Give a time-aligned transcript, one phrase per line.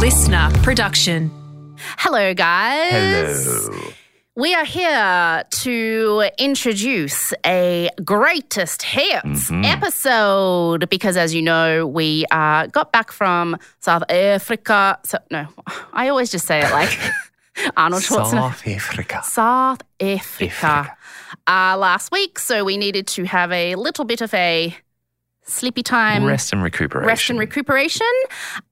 [0.00, 1.30] listener production.
[1.98, 3.44] Hello, guys.
[3.46, 3.90] Hello.
[4.36, 9.64] We are here to introduce a greatest hits Mhm.
[9.66, 14.98] episode because, as you know, we uh, got back from South Africa.
[15.04, 15.46] So, no,
[15.92, 16.96] I always just say it like
[17.76, 18.30] Arnold Schwarzenegger.
[18.30, 19.20] South Africa.
[19.24, 20.96] South Africa, Africa.
[21.46, 22.38] Uh, last week.
[22.38, 24.74] So we needed to have a little bit of a
[25.50, 26.24] sleepy time.
[26.24, 27.06] Rest and recuperation.
[27.08, 28.06] Rest and recuperation.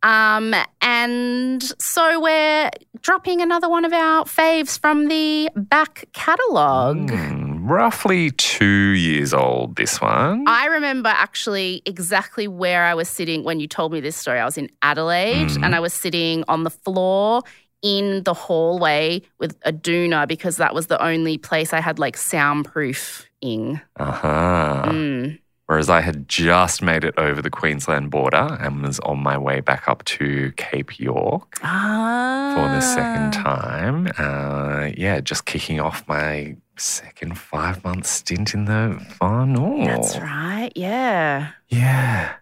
[0.03, 2.71] Um, and so we're
[3.01, 7.11] dropping another one of our faves from the back catalogue.
[7.11, 10.45] Mm, roughly two years old, this one.
[10.49, 14.39] I remember actually exactly where I was sitting when you told me this story.
[14.39, 15.65] I was in Adelaide Mhm.
[15.65, 17.43] and I was sitting on the floor
[17.83, 22.17] in the hallway with a doona because that was the only place I had like
[22.17, 23.81] soundproofing.
[24.01, 24.83] uh-huh.
[24.87, 25.39] Mm.
[25.69, 29.61] Whereas I had just made it over the Queensland border and was on my way
[29.61, 32.55] back up to Cape York Ah.
[32.57, 34.09] for the second time.
[34.19, 39.85] Uh, yeah, just kicking off my second five month stint in the far north.
[39.87, 40.71] That's right.
[40.75, 41.51] Yeah.
[41.69, 42.33] Yeah.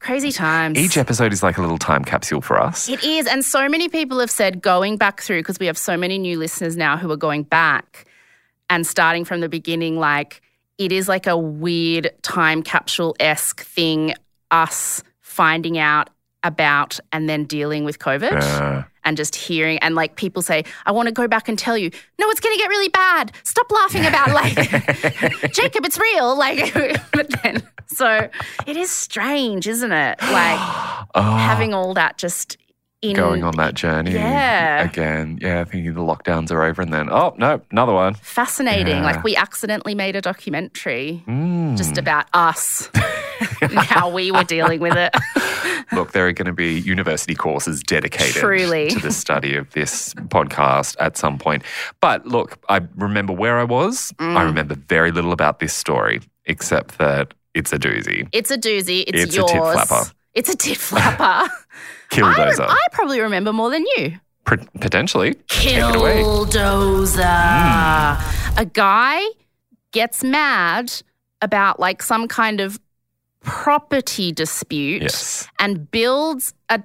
[0.00, 0.78] Crazy times.
[0.78, 2.88] Each episode is like a little time capsule for us.
[2.88, 3.26] It is.
[3.26, 6.38] And so many people have said going back through, because we have so many new
[6.38, 8.06] listeners now who are going back
[8.70, 10.40] and starting from the beginning, like
[10.78, 14.14] it is like a weird time capsule esque thing,
[14.50, 16.10] us finding out
[16.42, 19.78] about and then dealing with COVID Uh, and just hearing.
[19.78, 22.54] And like people say, I want to go back and tell you, no, it's going
[22.54, 23.32] to get really bad.
[23.42, 24.34] Stop laughing about it.
[24.34, 24.54] Like,
[25.52, 26.36] Jacob, it's real.
[26.36, 26.72] Like,
[27.12, 28.28] but then, so
[28.66, 30.20] it is strange, isn't it?
[30.20, 30.58] Like,
[31.14, 32.56] oh, having all that just
[33.10, 34.82] in going on that journey Yeah.
[34.84, 35.38] again.
[35.40, 38.14] Yeah, thinking the lockdowns are over and then, oh, no, another one.
[38.14, 38.96] fascinating.
[38.98, 39.04] Yeah.
[39.04, 41.76] Like we accidentally made a documentary Mm.
[41.76, 42.90] just about us
[43.60, 45.14] and how we were dealing with it.
[45.92, 48.88] Look, there are going to be university courses dedicated Truly.
[48.90, 51.62] to the study of this podcast at some point.
[52.00, 54.12] But look, I remember where I was.
[54.18, 54.46] I Mm.
[54.46, 58.26] remember very little about this story, except that it's a doozy.
[58.32, 59.04] It's a doozy.
[59.06, 59.72] It's, It's a yours.
[59.74, 60.10] flapper.
[60.34, 61.22] It's a tit flapper.
[61.22, 61.48] I,
[62.10, 62.58] Killdozer.
[62.58, 64.18] rem- I probably remember more than you.
[64.48, 65.34] P- potentially.
[65.48, 66.22] Take it away.
[66.22, 68.58] Mm.
[68.58, 69.22] A guy
[69.92, 70.92] gets mad
[71.40, 72.78] about like some kind of
[73.40, 75.46] property dispute Yes.
[75.58, 76.82] and builds a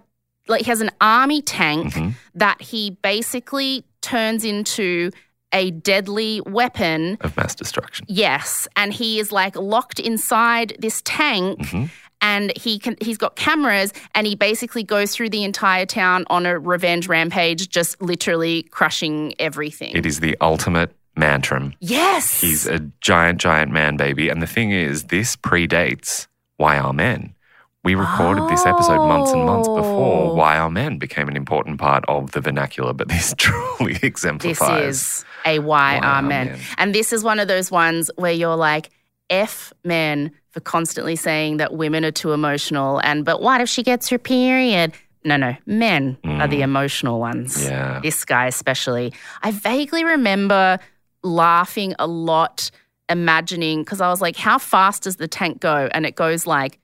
[0.48, 2.14] like he has an army tank Mhm.
[2.36, 5.12] that he basically turns into
[5.54, 7.18] a deadly weapon.
[7.22, 8.06] Of mass destruction.
[8.10, 11.90] Yes, and he is like locked inside this tank Mhm.
[12.22, 16.46] And he can he's got cameras and he basically goes through the entire town on
[16.46, 19.96] a revenge rampage just literally crushing everything.
[19.96, 21.74] It is the ultimate mantrum.
[21.80, 22.40] yes.
[22.42, 24.30] He's a giant, giant man baby.
[24.30, 27.36] And the thing is, this predates Why Are Men?
[27.84, 29.76] We recorded this episode months and months Oh.
[29.78, 34.04] before Why Are Men became an important part of the vernacular, but this truly this
[34.04, 34.84] exemplifies.
[34.84, 36.48] is a why Why men.
[36.48, 36.60] men?
[36.78, 38.90] And this is one of those ones where you're like,
[39.30, 43.00] F men for constantly saying that women are too emotional.
[43.04, 44.94] And, but what if she gets her period?
[45.24, 47.66] No, no, men are the emotional ones.
[47.66, 47.70] Mm.
[47.70, 48.00] Yeah.
[48.02, 49.14] This guy, especially.
[49.44, 50.80] I vaguely remember
[51.24, 52.72] laughing a lot,
[53.10, 55.90] imagining, because I was like, how fast does the tank go?
[55.92, 56.80] And it goes like,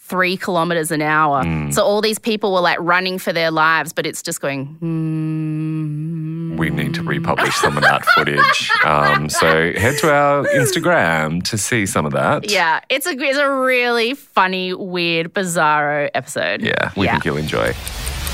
[0.00, 1.44] Three kilometers an hour.
[1.44, 1.74] Mm.
[1.74, 4.64] So all these people were like running for their lives, but it's just going.
[4.80, 6.47] Hmm.
[6.58, 8.70] We need to republish some of that footage.
[8.84, 12.50] Um, so head to our Instagram to see some of that.
[12.50, 16.60] Yeah, it's a it's a really funny, weird, bizarro episode.
[16.62, 17.12] Yeah, we Yeah.
[17.12, 17.72] think you'll enjoy.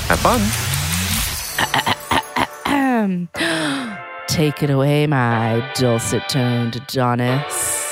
[0.09, 0.41] Have fun.
[4.27, 7.84] Take it away, my dulcet toned Adonis.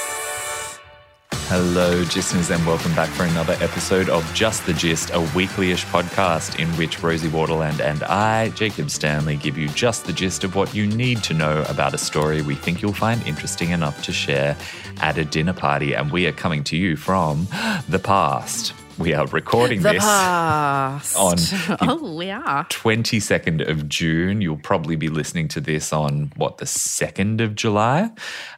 [1.56, 6.58] Hello, listeners, and welcome back for another episode of Just the Gist, a weekly-ish podcast
[6.58, 10.74] in which Rosie Waterland and I, Jacob Stanley, give you just the gist of what
[10.74, 14.58] you need to know about a story we think you'll find interesting enough to share
[15.00, 15.94] at a dinner party.
[15.94, 17.48] And we are coming to you from
[17.88, 18.74] the past.
[19.00, 21.16] We are recording The this past.
[21.18, 22.66] on the oh, we are.
[22.66, 24.40] 22nd of June.
[24.42, 28.12] You'll probably be listening to this on what, the 2nd of July?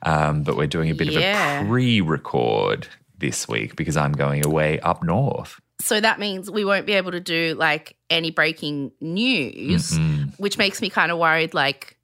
[0.04, 1.62] Um, but we're doing a bit Yeah.
[1.62, 2.88] of a pre record
[3.18, 5.60] this week because I'm going away up north.
[5.80, 10.38] So that means we won't be able to do like any breaking news, Mhm.
[10.38, 11.54] which makes me kind of worried.
[11.54, 11.98] Like,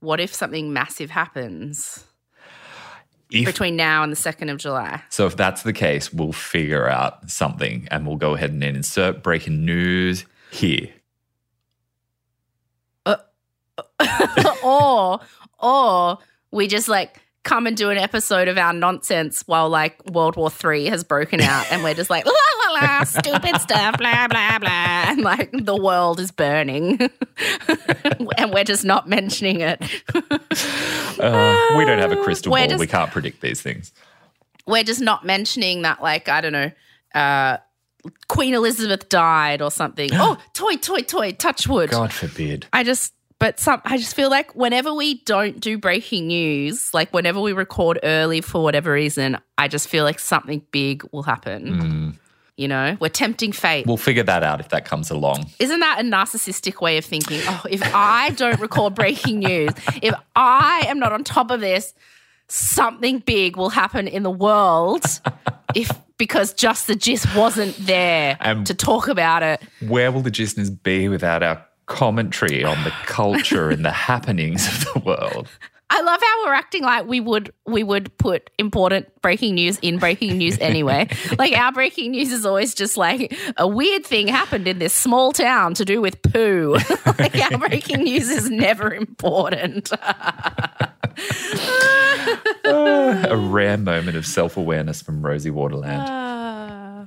[0.00, 2.04] what if something massive happens
[3.32, 5.02] If, between now and the second of July?
[5.08, 8.76] so, if that's the case, we'll figure out something and we'll go ahead and then
[8.76, 10.90] insert breaking news here.
[13.06, 13.16] Uh,
[13.98, 15.20] uh, or
[15.58, 16.18] or
[16.50, 20.48] we just like come and do an episode of our nonsense while like World War
[20.50, 24.58] Three has broken out and we're just like la la la stupid stuff blah blah
[24.60, 24.68] blah
[25.10, 27.00] and like the world is burning
[28.36, 29.82] and we're just not mentioning it.
[31.18, 32.66] Uh, we don't have a crystal ball.
[32.66, 33.92] just- we can't predict these things.
[34.66, 36.70] we're just not mentioning that like I don't know
[37.14, 37.58] uh
[38.28, 40.10] Queen Elizabeth died or something.
[40.14, 41.90] oh, toy, toy, toy, touch wood.
[41.90, 42.66] God forbid.
[42.72, 43.12] I just,
[43.42, 47.52] but some, I just feel like whenever we don't do breaking news, like whenever we
[47.52, 52.16] record early for whatever reason, I just feel like something big will happen.
[52.56, 53.84] You know, we're tempting fate.
[53.84, 55.46] We'll figure that out if that comes along.
[55.58, 57.40] Isn't that a narcissistic way of thinking?
[57.44, 61.94] Oh, if I don't record breaking news, if I am not on top of this,
[62.46, 65.04] something big will happen in the world.
[65.74, 69.60] if because just the gist wasn't there Um, to talk about it.
[69.80, 74.92] Where will the listeners be without our commentary on the culture and the happenings of
[74.92, 75.48] the world?
[75.94, 79.98] I love how we're acting like we would we would put important breaking news in
[79.98, 81.06] breaking news anyway.
[81.38, 85.32] like our breaking news is always just like a weird thing happened in this small
[85.32, 86.78] town to do with poo.
[87.18, 89.92] like our breaking news is never important.
[92.64, 96.08] a rare moment of self awareness from Rosie Waterland.
[96.08, 97.04] Uh,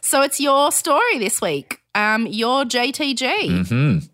[0.00, 1.82] so it's your story this week.
[1.94, 4.08] Um, your JTG.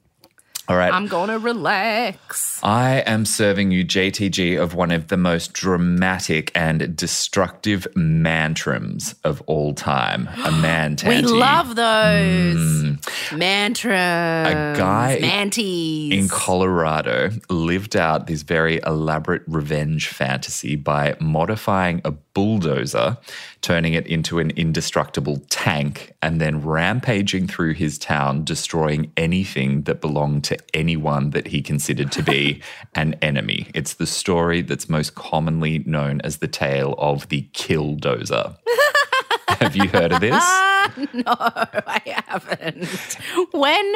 [0.70, 0.94] All right.
[0.94, 2.60] I'm gonna relax.
[2.62, 9.42] I am serving you JTG of one of the most dramatic and destructive mantrums of
[9.48, 10.28] all time.
[10.44, 12.98] A man We love those
[13.36, 13.94] mantras.
[13.94, 22.12] A guy manties in Colorado lived out this very elaborate revenge fantasy by modifying a
[22.12, 23.18] bulldozer,
[23.62, 30.00] turning it into an indestructible tank, and then rampaging through his town, destroying anything that
[30.00, 32.62] belonged to anyone that he considered to be
[32.94, 33.68] an enemy.
[33.74, 38.56] It's the story that's most commonly known as the tale of the killdozer.
[39.48, 40.32] Have you heard of this?
[41.12, 43.18] no, I haven't.
[43.52, 43.94] When?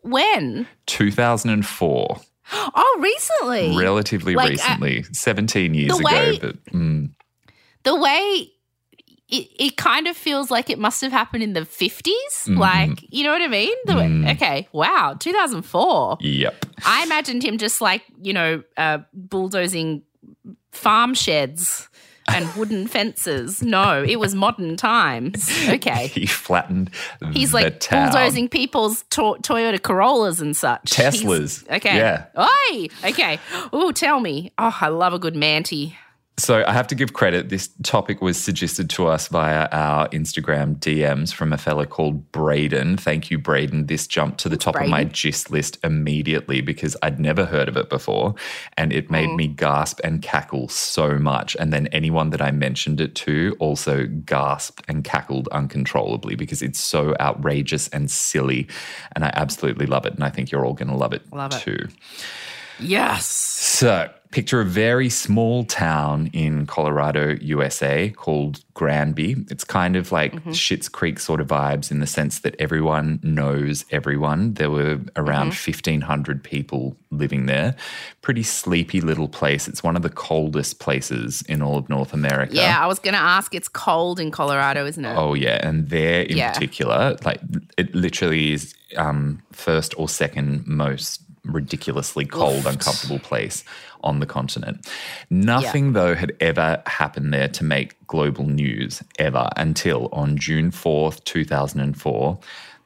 [0.00, 0.66] When?
[0.86, 2.16] 2004.
[2.54, 3.76] Oh, recently.
[3.76, 6.04] relatively Like, uh, recently, 17 years ago.
[6.04, 7.10] way- But mm,
[7.84, 8.51] The way
[9.32, 12.02] it, it kind of feels like it must have happened in the 50s.
[12.02, 12.58] Mm-hmm.
[12.58, 13.74] Like, you know what I mean?
[13.86, 14.32] The Mm.
[14.34, 16.18] Okay, wow, 2004.
[16.20, 16.66] yep.
[16.84, 20.02] I imagined him just like, you know, uh, bulldozing
[20.72, 21.88] farm sheds
[22.28, 23.62] and wooden fences.
[23.62, 25.48] No, it was modern times.
[25.68, 26.06] Okay.
[26.14, 26.90] He flattened
[27.32, 28.10] He's like town.
[28.12, 30.94] bulldozing people's to- Toyota Corollas and such.
[30.94, 31.68] He's- Teslas.
[31.76, 31.96] okay.
[31.96, 32.26] Yeah.
[32.38, 32.88] Oi.
[33.04, 33.38] Okay.
[33.72, 34.52] Oh, tell me.
[34.58, 35.94] Oh, I love a good manty.
[36.42, 37.50] So I have to give credit.
[37.50, 42.96] This topic was suggested to us via our Instagram DMs from a fella called Braden.
[42.96, 43.86] Thank you, Braden.
[43.86, 47.76] This jumped to the top of my gist list immediately because I'd never heard of
[47.76, 48.34] it before.
[48.76, 49.36] And it made oh.
[49.36, 51.54] me gasp and cackle so much.
[51.60, 56.80] And then anyone that I mentioned it to also gasped and cackled uncontrollably because it's
[56.80, 58.66] so outrageous and silly.
[59.14, 60.14] And I absolutely love it.
[60.14, 61.60] And I think you're all going to love it Love it.
[61.60, 61.86] too.
[62.80, 63.26] Yes.
[63.26, 69.36] So, picture a very small town in Colorado, USA called Granby.
[69.50, 73.84] It's kind of like Schitt's Creek sort of vibes in the sense that everyone knows
[73.90, 74.54] everyone.
[74.54, 77.76] There were around 1,500 people living there.
[78.22, 79.68] Pretty sleepy little place.
[79.68, 82.54] It's one of the coldest places in all of North America.
[82.54, 83.54] Yeah, I was going to ask.
[83.54, 85.14] It's cold in Colorado, isn't it?
[85.16, 86.52] Oh yeah, and there in Yeah.
[86.52, 87.40] particular, like
[87.76, 91.20] it literally is um, first or second most
[91.52, 93.64] ridiculously cold, uncomfortable place
[94.02, 94.86] on the continent.
[95.30, 101.24] Nothing though had ever happened there to make global news ever until on June fourth,
[101.24, 102.38] two thousand and four,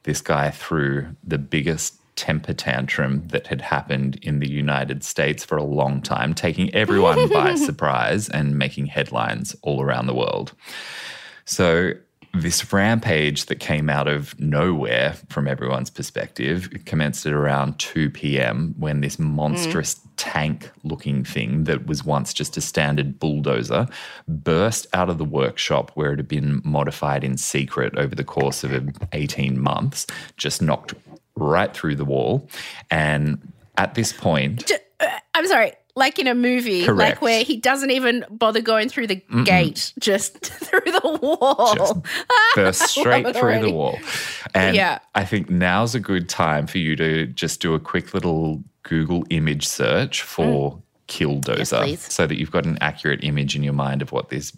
[0.03, 5.57] this guy threw the biggest temper tantrum that had happened in the United States for
[5.57, 10.53] a long time, taking everyone by surprise and making headlines all around the world.
[11.45, 11.93] So,
[12.43, 18.75] this rampage that came out of nowhere from everyone's perspective commenced at around 2 p.m.
[18.79, 23.87] when this monstrous tank looking thing that was once just a standard bulldozer
[24.29, 28.65] burst out of the workshop where it had been modified in secret over the course
[28.65, 28.73] of
[29.13, 30.95] 18 months, just knocked
[31.37, 32.49] right through the wall.
[32.91, 35.73] And at this point, uh, I'm sorry.
[35.99, 36.99] Like in a movie, Correct.
[37.17, 41.75] like where he doesn't even bother going through the gate, just through the wall.
[41.75, 41.95] Just
[42.55, 43.71] burst straight through already.
[43.71, 43.99] the wall.
[44.55, 44.99] And Yeah.
[45.15, 49.25] I think now's a good time for you to just do a quick little Google
[49.31, 50.83] image search for mm.
[51.09, 52.13] killdozer please.
[52.13, 54.51] so that you've got an accurate image in your mind of what this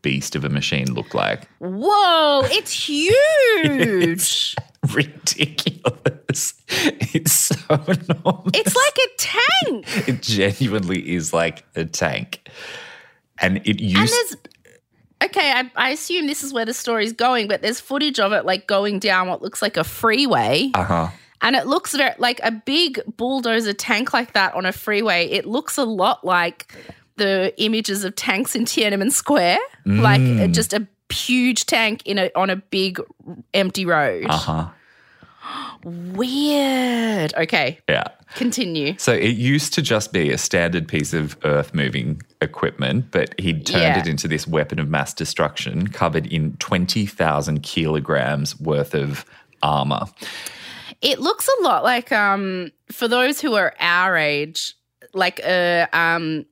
[0.00, 1.46] beast of a machine looked like.
[1.58, 4.56] Whoa, it's huge.
[4.94, 6.54] Ridiculous.
[6.68, 8.50] It's so enormous.
[8.54, 10.08] it's like a tank.
[10.08, 12.48] it genuinely is like a tank.
[13.38, 14.36] And it And used there's
[15.24, 18.44] okay, I, I assume this is where the story's going, but there's footage of it
[18.44, 21.08] like going down what looks like a freeway, uh-huh.
[21.42, 25.26] and it looks very like a big bulldozer tank like that on a freeway.
[25.26, 26.72] It looks a lot like
[27.16, 30.44] the images of tanks in Tiananmen Square, like Mm.
[30.44, 33.00] uh, just a huge tank in a on a big
[33.54, 34.26] empty road.
[34.28, 34.68] Uh-huh.
[35.84, 37.34] Weird.
[37.34, 38.04] Okay, Yeah.
[38.34, 38.94] continue.
[38.98, 43.52] So it used to just be a standard piece of earth moving equipment, but he
[43.52, 43.98] turned Yeah.
[43.98, 49.24] it into this weapon of mass destruction covered in 20,000 kilograms worth of
[49.62, 50.06] armor.
[51.02, 54.74] It looks a lot like um for those who are our age,
[55.14, 56.46] like a um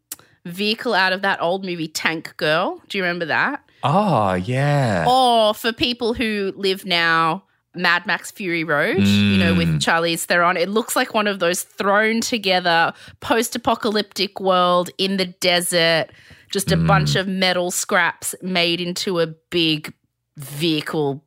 [0.47, 2.81] vehicle out of that old movie Tank Girl.
[2.89, 3.61] Do you remember that?
[3.83, 5.05] Oh, yeah.
[5.09, 9.79] Or for people who live now, Mad Max Fury Road, you know, with mm.
[9.79, 10.57] Charlize Theron.
[10.57, 16.07] It looks like one of those thrown together post-apocalyptic world in the desert,
[16.51, 17.21] just a bunch mm.
[17.21, 19.93] of metal scraps made into a big
[20.37, 21.24] vehicle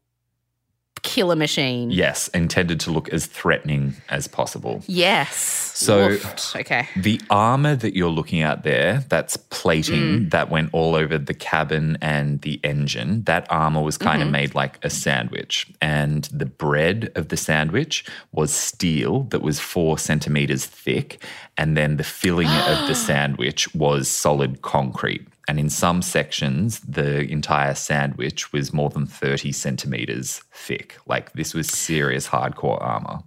[1.04, 1.92] killer machine.
[1.92, 4.84] Yes, intended to look as threatening as possible.
[4.88, 5.36] Yes.
[5.76, 6.18] So-
[6.56, 6.88] okay.
[6.96, 10.30] The armor that you're looking at there, that's plating Mm.
[10.32, 13.24] that went all over the cabin and the engine.
[13.26, 14.28] That armor was kind Mm-hmm.
[14.28, 15.68] of made like a sandwich.
[15.82, 21.24] And the bread of the sandwich was steel that was four centimeters thick.
[21.58, 25.28] And then the filling of the sandwich was solid concrete.
[25.48, 30.98] And in some sections, the entire sandwich was more than 30 centimeters thick.
[31.06, 33.20] Like this was serious hardcore armor.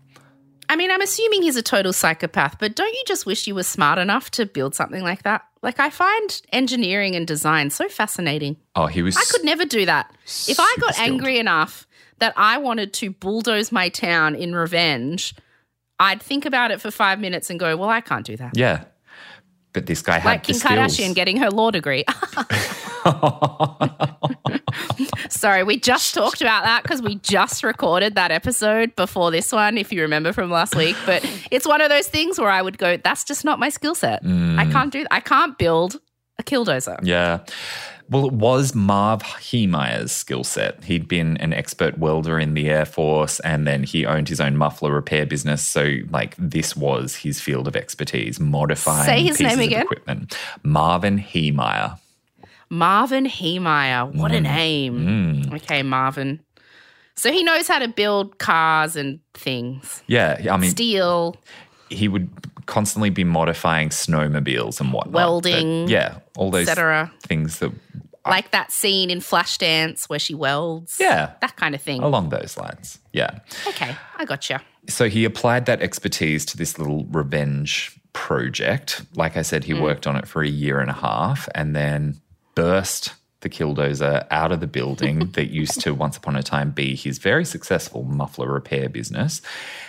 [0.69, 3.65] I mean, I'm assuming he's a total psychopath, but don't you just wish you were
[3.65, 5.45] smart enough to build something like that?
[5.63, 8.57] Like, I find engineering and design so fascinating.
[8.77, 10.15] Oh, he was I could never do that.
[10.47, 11.11] If I got skilled.
[11.11, 11.89] angry enough
[12.21, 15.35] that I wanted to bulldoze my town in revenge,
[15.99, 18.57] I'd think about it for five minutes and go, well, I can't do that.
[18.57, 18.85] Yeah.
[19.73, 20.57] But this guy had Like Kim.
[20.57, 22.05] Kardashian getting her law degree.
[25.31, 29.79] Sorry, we just talked about that because we just recorded that episode before this one,
[29.79, 30.97] if you remember from last week.
[31.07, 33.95] But it's one of those things where I would go, that's just not my skill
[33.95, 34.23] set.
[34.23, 34.73] I mm.
[34.73, 36.01] can't do I can't build
[36.39, 36.99] a killdozer.
[37.03, 37.41] Yeah.
[38.11, 40.83] Well, it was Marv Heemeyer's skill set.
[40.83, 44.57] He'd been an expert welder in the Air Force and then he owned his own
[44.57, 45.65] muffler repair business.
[45.65, 50.37] So, like, this was his field of expertise, modifying Say his pieces name of equipment.
[50.65, 51.99] Marvin Heemeyer.
[52.69, 54.13] Marvin Heemeyer.
[54.13, 54.43] What a mm.
[54.43, 55.45] name.
[55.45, 55.55] Mm.
[55.55, 56.41] Okay, Marvin.
[57.15, 60.03] So he knows how to build cars and things.
[60.09, 60.41] Yeah.
[60.51, 61.37] I mean, Steel.
[61.91, 62.29] he would
[62.71, 65.13] constantly be modifying snowmobiles and whatnot.
[65.13, 66.19] But, Welding, yeah.
[66.39, 67.13] All those cetera.
[67.23, 67.73] things that,
[68.25, 70.97] Like that scene in Flashdance where she welds.
[70.99, 72.03] yeah, That kind of thing.
[72.03, 72.99] along those lines.
[73.13, 73.41] Yeah.
[73.67, 74.63] Okay, I gotcha.
[74.89, 79.03] So he applied that expertise to this little revenge project.
[79.15, 79.83] Like I said, he hmm.
[79.83, 82.21] worked on it for a year and a half and then
[82.55, 86.95] burst the killdozer out of the building that used to once upon a time be
[86.95, 89.41] his very successful muffler repair business.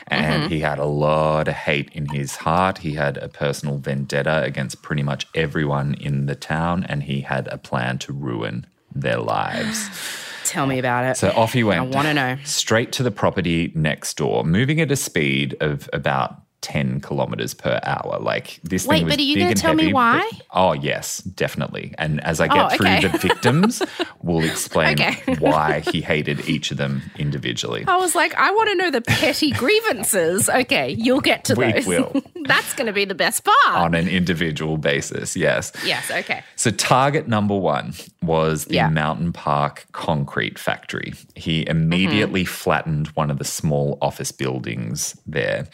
[0.08, 0.54] And mm-hmm.
[0.54, 2.80] he had a lot of hate in his heart.
[2.80, 7.48] He had a personal vendetta against pretty much everyone in the town, and he had
[7.48, 9.90] a plan to ruin their lives.
[10.44, 11.18] Tell me about it.
[11.18, 11.80] So off he went.
[11.80, 12.38] I wanna know.
[12.44, 17.80] Straight to the property next door, moving at a speed of about 10 kilometers per
[17.84, 18.18] hour.
[18.20, 20.30] Like this Wait, thing was but are you gonna and tell me heavy, why?
[20.32, 21.94] but- oh, yes, definitely.
[21.98, 23.08] And as I get Oh, through okay.
[23.08, 23.82] the victims,
[24.22, 25.36] we'll explain Okay.
[25.40, 27.84] why he hated each of them individually.
[27.88, 30.50] I was like, I want to know the petty grievances.
[30.50, 31.88] Okay, you'll get to We those.
[31.88, 32.14] will.
[32.46, 33.78] That's going to be the best part.
[33.78, 35.72] On an individual basis, yes.
[35.86, 36.44] yes, okay.
[36.56, 38.90] So, target number one was the Yeah.
[38.90, 41.14] Mountain Park concrete factory.
[41.36, 42.52] He immediately mm-hmm.
[42.54, 45.68] flattened one of the small office buildings there.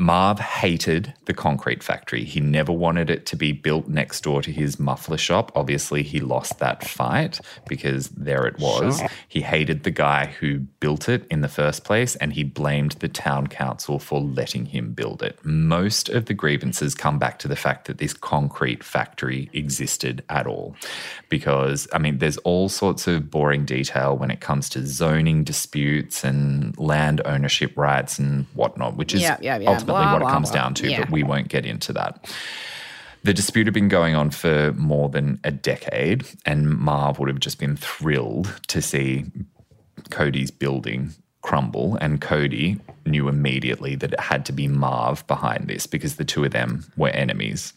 [0.00, 2.24] Marv hated the concrete factory.
[2.24, 5.52] He never wanted it to be built next door to his muffler shop.
[5.54, 7.38] Obviously, he lost that fight
[7.68, 9.02] because there it was.
[9.28, 13.08] He hated the guy who built it in the first place and he blamed the
[13.08, 15.38] town council for letting him build it.
[15.44, 20.46] Most of the grievances come back to the fact that this concrete factory existed at
[20.46, 20.74] all.
[21.28, 26.24] Because, I mean, there's all sorts of boring detail when it comes to zoning disputes
[26.24, 29.89] and land ownership rights and whatnot, which is Yeah, yeah, yeah.
[29.90, 30.60] Ultimately Blah, what it comes blah.
[30.60, 31.00] down to, Yeah.
[31.00, 32.32] but we won't get into that.
[33.22, 37.40] The dispute had been going on for more than a decade, and Marv would have
[37.40, 39.26] just been thrilled to see
[40.10, 41.96] Cody's building crumble.
[42.00, 46.44] And Cody knew immediately that it had to be Marv behind this because the two
[46.44, 47.72] of them were enemies.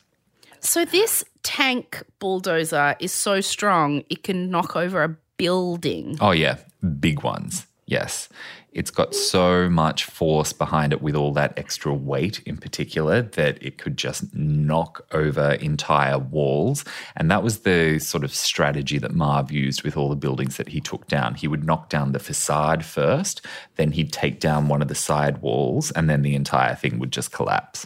[0.62, 6.18] So this tank bulldozer is so strong it can knock over a building.
[6.22, 6.58] Oh, yeah,
[7.00, 7.68] big ones.
[7.86, 8.30] Yes.
[8.74, 13.62] It's got so much force behind it with all that extra weight in particular that
[13.62, 16.84] it could just knock over entire walls.
[17.16, 20.70] And that was the sort of strategy that Marv used with all the buildings that
[20.70, 21.36] he took down.
[21.36, 25.42] He would knock down the facade first, then he'd take down one of the side
[25.42, 27.86] walls, and then the entire thing would just collapse.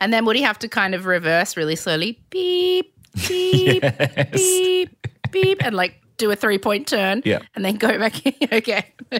[0.00, 2.20] And then would he have to kind of reverse really slowly?
[2.30, 2.94] Beep,
[3.28, 3.82] beep,
[4.32, 7.22] beep, beep, and like do a three point turn.
[7.24, 7.40] Yeah.
[7.54, 8.34] And then go back in.
[8.52, 8.92] okay.
[9.12, 9.18] All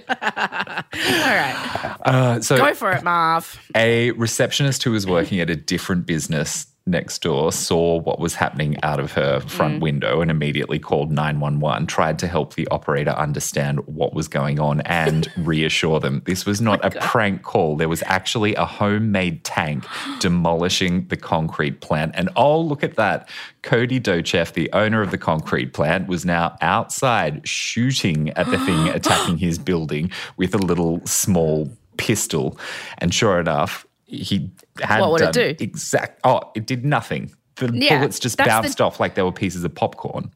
[0.98, 1.96] right.
[2.04, 3.58] Uh, so Go for it, Marv.
[3.76, 8.76] a receptionist who was working at a different business next door saw what was happening
[8.82, 9.80] out of her front mm.
[9.80, 14.82] window and immediately called 911 tried to help the operator understand what was going on
[14.82, 16.20] and reassure them.
[16.26, 17.76] This was not a prank call.
[17.76, 19.86] There was actually a homemade tank
[20.20, 22.12] demolishing the concrete plant.
[22.14, 23.30] And oh look at that.
[23.62, 28.88] Cody Docheff the owner of the concrete plant was now outside shooting at the thing
[28.94, 32.58] attacking his building with a little small pistol.
[32.98, 34.50] And sure enough he
[34.82, 35.54] had What would it do?
[35.64, 39.22] exact oh it did nothing the Yeah, bullets just that's the- bounced off like they
[39.22, 40.30] were pieces of popcorn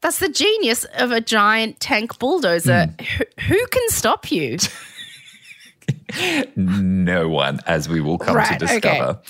[0.00, 2.86] That's the genius of a giant tank bulldozer.
[2.86, 3.04] Hmm.
[3.04, 4.58] Who, who can stop you?
[6.56, 9.04] no one, as we will come to discover.
[9.04, 9.20] okay.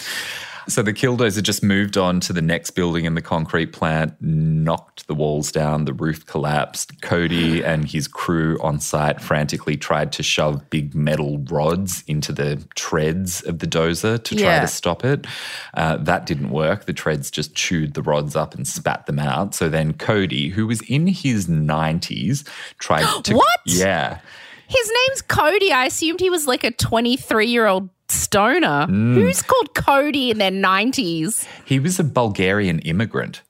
[0.68, 5.06] So the killdozer just moved on to the next building in the concrete plant, knocked
[5.06, 7.00] the walls down, the roof collapsed.
[7.00, 12.62] Cody and his crew on site frantically tried to shove big metal rods into the
[12.74, 14.60] treads of the dozer to try Yeah.
[14.60, 15.26] to stop it.
[15.72, 16.84] Uh, that didn't work.
[16.84, 19.54] The treads just chewed the rods up and spat them out.
[19.54, 22.46] So then Cody, who was in his 90s,
[22.78, 23.34] tried to.
[23.36, 23.60] What?
[23.64, 24.18] Yeah.
[24.66, 25.72] His name's Cody.
[25.72, 28.86] I assumed he was like a 23 year old stoner.
[28.86, 29.14] Hmm.
[29.14, 31.46] Who's called Cody in their 90s?
[31.64, 33.42] He was a Bulgarian immigrant.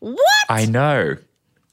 [0.00, 0.18] What?
[0.48, 1.16] I know.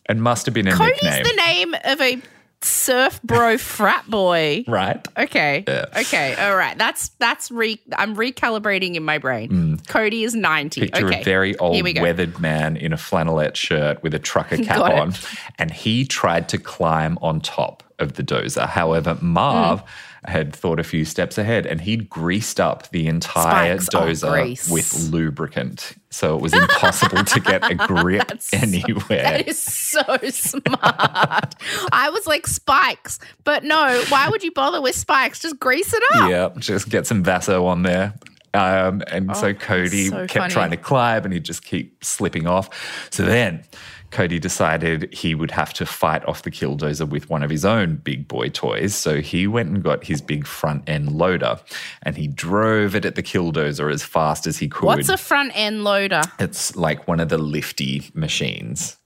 [0.09, 1.23] It must have been a Cody's nickname.
[1.23, 2.21] the name of a
[2.63, 4.63] surf bro frat boy.
[4.67, 5.05] right?
[5.17, 5.63] Okay.
[5.67, 6.35] Okay.
[6.35, 6.77] All right.
[6.77, 7.79] That's that's re.
[7.95, 9.79] I'm recalibrating in my brain.
[9.87, 10.79] Cody is 90.
[10.81, 10.85] Hmm.
[10.85, 11.21] Picture okay.
[11.21, 15.13] a very old we weathered man in a flannelette shirt with a trucker cap on.
[15.57, 18.67] And he tried to climb on top of the dozer.
[18.67, 19.85] However, Marv Hmm.
[20.25, 23.95] Had thought a few steps ahead and he'd greased up the entire Spikes.
[24.23, 25.95] Oh, dozer with lubricant.
[26.11, 29.01] So it was impossible to get a grip anywhere.
[29.23, 31.55] That is so smart.
[31.91, 34.03] I was like spikes, but no.
[34.09, 35.39] Why would you bother with spikes?
[35.39, 36.29] Just grease it up.
[36.29, 38.13] Yeah, just get some Vaso on there.
[38.53, 40.53] Um, and so Cody Oh, so kept funny.
[40.53, 42.69] trying to climb and he'd just keep slipping off.
[43.09, 43.63] So then
[44.11, 47.95] Cody decided he would have to fight off the killdozer with one of his own
[47.95, 48.93] big boy toys.
[48.93, 51.59] So he went and got his big front end loader
[52.03, 54.85] and he drove it at the killdozer as fast as he could.
[54.85, 56.21] What's a front end loader?
[56.39, 58.97] it's like one of the lifty machines.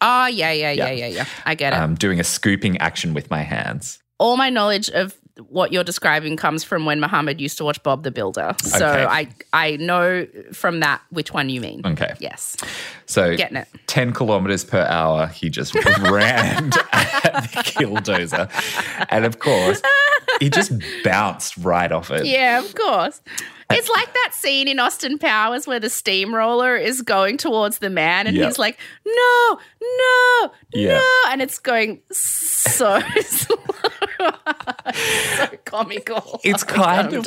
[0.00, 0.92] Oh, yeah, yeah, yeah, Yeah.
[0.92, 1.24] yeah, yeah.
[1.46, 1.76] I get it.
[1.76, 4.00] I'm um, doing a scooping action with my hands.
[4.18, 5.14] All my knowledge of
[5.48, 8.54] what you're describing comes from when Muhammad used to watch Bob the Builder.
[8.62, 9.04] So Okay.
[9.04, 11.80] I I know from that which one you mean.
[11.84, 12.14] Okay.
[12.20, 12.56] Yes.
[13.06, 13.68] So Getting it.
[13.86, 18.50] 10 kilometers per hour, he just rammed at the killdozer.
[19.10, 19.80] And of course,
[20.40, 20.72] he just
[21.04, 22.26] bounced right off it.
[22.26, 23.20] Yeah, of course.
[23.76, 28.26] It's like that scene in Austin Powers where the steamroller is going towards the man
[28.26, 28.46] and Yep.
[28.46, 30.94] he's like, no, no, Yeah.
[30.98, 31.12] no.
[31.30, 33.56] And it's going so slow.
[34.94, 36.40] so comical.
[36.44, 37.24] It's kind of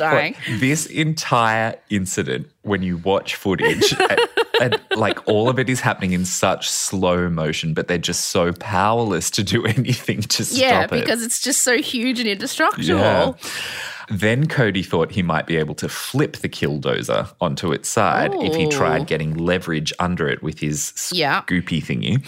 [0.60, 4.20] this entire incident when you watch footage, and,
[4.60, 8.52] and, like all of it is happening in such slow motion, but they're just so
[8.52, 10.60] powerless to do anything to stop it.
[10.62, 12.84] Yeah, because it's just so huge and indestructible.
[12.84, 13.32] Yeah.
[14.08, 18.54] Then Cody thought he might be able to flip the killdozer onto its side if
[18.54, 21.42] he tried getting leverage under it with his Yeah.
[21.42, 22.22] scoopy thingy.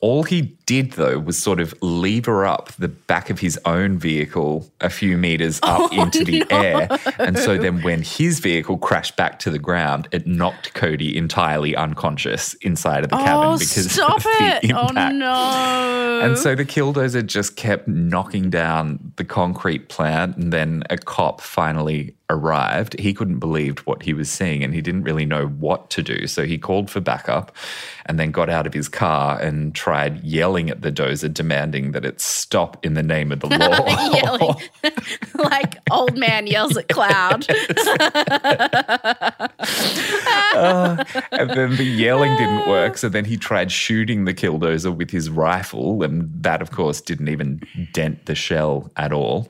[0.00, 4.70] All he did though was sort of lever up the back of his own vehicle
[4.80, 6.88] a few meters oh, up Oh, into the air.
[7.18, 11.76] And so then when his vehicle crashed back to the ground, it knocked Cody entirely
[11.76, 14.72] unconscious inside of the oh, cabin Oh, because stop of the it.
[14.72, 15.14] Oh, impact.
[15.16, 16.20] no.
[16.22, 21.40] And so the killdozer just kept knocking down the concrete plant, and then a cop
[21.40, 22.96] finally arrived.
[23.00, 26.28] He couldn't believe what he was seeing, and he didn't really know what to do.
[26.28, 27.50] So he called for backup,
[28.06, 32.04] and then got out of his car and tried yelling at the dozer, demanding that
[32.04, 34.56] it stop in the name of the law.
[35.50, 37.46] Like old man yells at cloud.
[40.52, 42.98] Uh, and then the yelling didn't work.
[42.98, 47.28] So then he tried shooting the killdozer with his rifle, and that, of course, didn't
[47.28, 49.48] even dent the shell at all.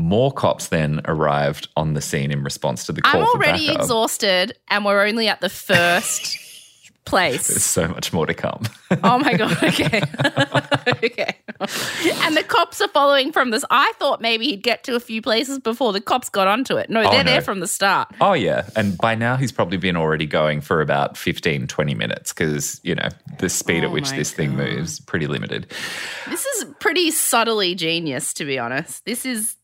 [0.00, 4.56] More cops then arrived on the scene in response to the call I'm already exhausted,
[4.68, 6.38] and we're only at the first
[7.04, 7.48] place?
[7.48, 8.62] There's so much more to come.
[9.04, 9.56] Oh my god.
[9.62, 10.02] Okay.
[10.88, 11.36] okay.
[12.26, 13.64] And the cops are following from this.
[13.70, 16.90] I thought maybe he'd get to a few places before the cops got onto it.
[16.90, 17.30] No, oh, they're no.
[17.30, 18.08] there from the start.
[18.20, 18.68] oh, yeah.
[18.74, 22.96] And by now, he's probably been already going for about 15, 20 minutes because, you
[22.96, 23.08] know,
[23.38, 25.70] the speed at Oh which my this thing moves pretty limited.
[26.28, 29.04] This is pretty subtly genius, to be honest.
[29.04, 29.56] This is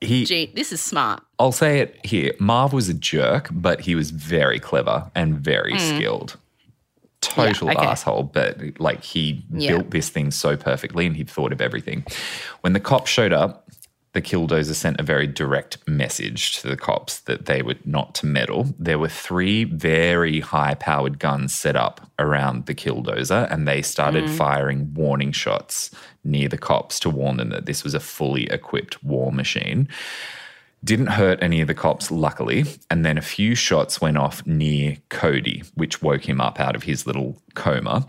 [0.00, 1.22] He, ge- this is smart.
[1.38, 2.32] I'll say it here.
[2.38, 6.36] Marv was a jerk, but he was very clever and very skilled.
[7.20, 7.76] Total Hmm.
[7.76, 7.86] okay.
[7.86, 9.72] asshole, but like he Yeah.
[9.72, 12.04] built this thing so perfectly and he thought of everything.
[12.60, 13.64] When the cops showed up,
[14.12, 18.26] the killdozer sent a very direct message to the cops that they were not to
[18.26, 18.72] meddle.
[18.78, 24.24] There were three very high powered guns set up around the killdozer, and they started
[24.28, 24.34] Hmm.
[24.36, 25.90] firing warning shots
[26.24, 29.88] near the cops to warn them that this was a fully equipped war machine.
[30.84, 32.64] Didn't hurt any of the cops, luckily.
[32.88, 36.84] And then a few shots went off near Cody, which woke him up out of
[36.84, 38.06] his little coma.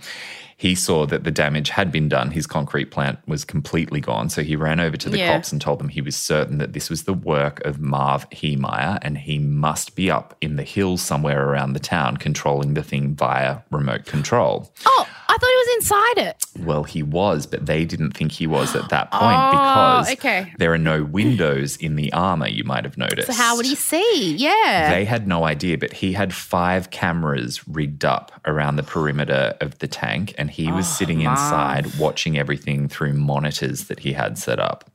[0.55, 2.29] He saw that the damage had been done.
[2.31, 4.29] His concrete plant was completely gone.
[4.29, 5.33] So he ran over to the Yeah.
[5.33, 8.99] cops and told them he was certain that this was the work of Marv Heemeyer
[9.01, 13.15] and he must be up in the hills somewhere around the town controlling the thing
[13.15, 14.71] via remote control.
[14.85, 16.45] Oh, I thought he was inside it.
[16.65, 20.51] Well, he was, but they didn't think he was at that point Oh, because okay.
[20.57, 23.27] there are no windows in the armor, you might have noticed.
[23.27, 24.35] So how would he see?
[24.35, 24.91] Yeah.
[24.91, 29.77] They had no idea, but he had five cameras rigged up around the perimeter of
[29.77, 34.39] the tank, and he was oh, sitting inside watching everything through monitors that he had
[34.39, 34.89] set up.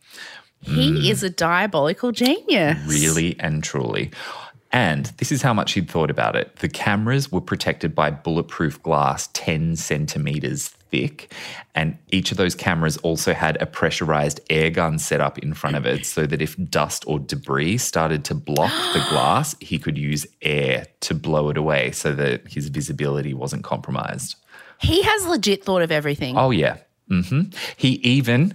[0.63, 1.11] he mm.
[1.11, 2.77] is a diabolical genius.
[2.89, 4.11] Really and truly.
[4.75, 6.57] And this is how much he'd thought about it.
[6.57, 11.33] The cameras were protected by bulletproof glass 10 centimeters thick.
[11.77, 15.77] And each of those cameras also had a pressurized air gun set up in front
[15.77, 19.97] of it so that if dust or debris started to block the glass, he could
[19.97, 24.35] use air to blow it away so that his visibility wasn't compromised.
[24.81, 26.37] He has legit thought of everything.
[26.37, 26.79] Oh, yeah.
[27.09, 27.57] Mm-hmm.
[27.77, 28.55] He even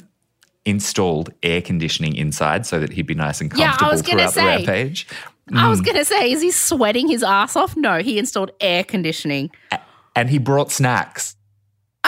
[0.66, 4.34] installed air conditioning inside so that he'd be nice and Yeah, I comfortable was throughout
[4.34, 5.08] the rampage.
[5.54, 5.70] I Mm.
[5.70, 7.76] was going to say, is he sweating his ass off?
[7.76, 9.50] No, he installed air conditioning.
[10.16, 11.36] And he brought snacks.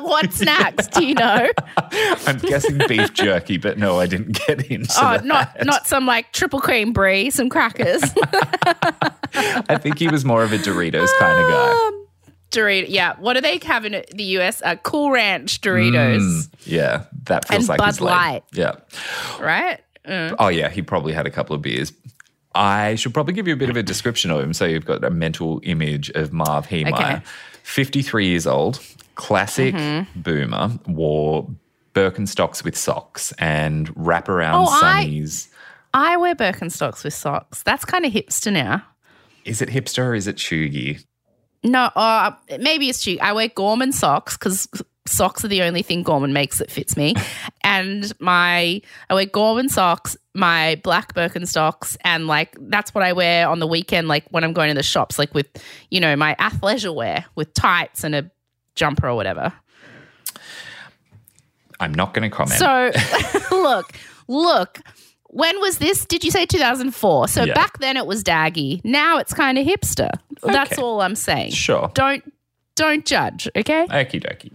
[0.00, 1.48] what snacks do you know?
[2.26, 5.24] I'm guessing beef jerky, but no, I didn't get into Oh, that.
[5.24, 8.02] not not some like triple cream brie, some crackers.
[9.34, 11.90] I think he was more of a Doritos kind of guy.
[12.50, 13.14] Dorito, yeah.
[13.18, 14.62] What do they have in the US?
[14.62, 18.00] Uh, cool Ranch Doritos, Mm, yeah, that feels And like Bud.
[18.00, 18.42] Light.
[18.52, 18.76] Yeah.
[19.40, 19.80] right?
[20.06, 20.36] Mm.
[20.38, 21.92] Oh yeah, he probably had a couple of beers.
[22.54, 25.02] I should probably give you a bit of a description of him so you've got
[25.02, 26.92] a mental image of Marv Heemeyer.
[27.16, 27.22] Okay.
[27.64, 28.80] 53 years old,
[29.16, 30.20] classic Mm-hmm.
[30.20, 31.48] boomer, wore
[31.94, 35.48] Birkenstocks with socks and wraparound Oh, I- sunnies.
[35.94, 37.62] I wear Birkenstocks with socks.
[37.62, 38.82] That's kind of hipster now.
[39.44, 41.04] Is it hipster or is it chuggy?
[41.62, 43.22] No, uh, maybe it's cheap.
[43.22, 44.68] I wear Gorman socks because
[45.06, 47.14] socks are the only thing Gorman makes that fits me.
[47.62, 53.48] and my, I wear Gorman socks, my black Birkenstocks, and like that's what I wear
[53.48, 55.46] on the weekend, like when I'm going to the shops, like with,
[55.90, 58.30] you know, my athleisure wear with tights and a
[58.74, 59.52] jumper or whatever.
[61.80, 62.58] I'm not going to comment.
[62.58, 62.90] So
[63.56, 63.92] look,
[64.28, 64.80] look.
[65.28, 66.04] When was this?
[66.06, 67.26] Did you say 2004?
[67.26, 67.54] So Yeah.
[67.54, 68.80] back then it was daggy.
[68.84, 70.10] Now it's kind of hipster.
[70.44, 71.50] That's all I'm saying.
[71.50, 71.90] Sure.
[71.94, 72.22] Don't
[72.76, 73.86] don't judge, okay?
[73.88, 74.52] Okie dokie.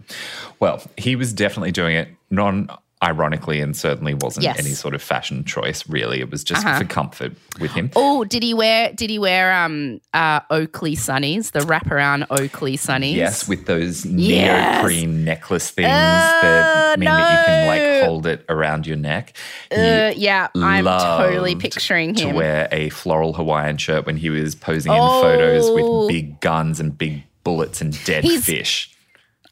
[0.60, 2.68] Well, he was definitely doing it non
[3.02, 4.58] ironically and certainly wasn't Yes.
[4.58, 6.20] any sort of fashion choice, really.
[6.20, 6.80] It was just Uh-huh.
[6.80, 7.90] for comfort with him.
[7.96, 13.14] Oh, did he wear did he wear um uh Oakley sunnies, the wraparound Oakley sunnies?
[13.14, 14.82] Yes, with those Yes.
[14.82, 19.32] neoprene necklace things Oh, that mean that you can like hold it around your neck.
[19.74, 24.54] Uh, yeah, I'm totally picturing him to wear a floral Hawaiian shirt when he was
[24.54, 25.22] posing in Oh.
[25.22, 28.90] photos with big guns and big bullets and dead He's- fish.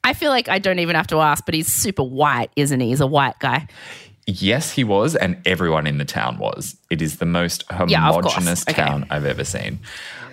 [0.05, 2.88] I feel like I don't even have to ask, but he's super white, isn't he?
[2.88, 3.66] He's a white guy.
[4.27, 6.77] Yes, he was, and everyone in the town was.
[6.90, 8.81] It is the most Yeah, homogenous Okay.
[8.83, 9.81] town I've ever seen.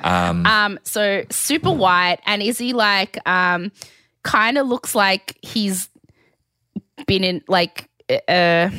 [0.03, 3.71] Um, so super white, and is he like um
[4.23, 5.89] kind of looks like he's
[7.07, 7.89] been in like
[8.29, 8.69] uh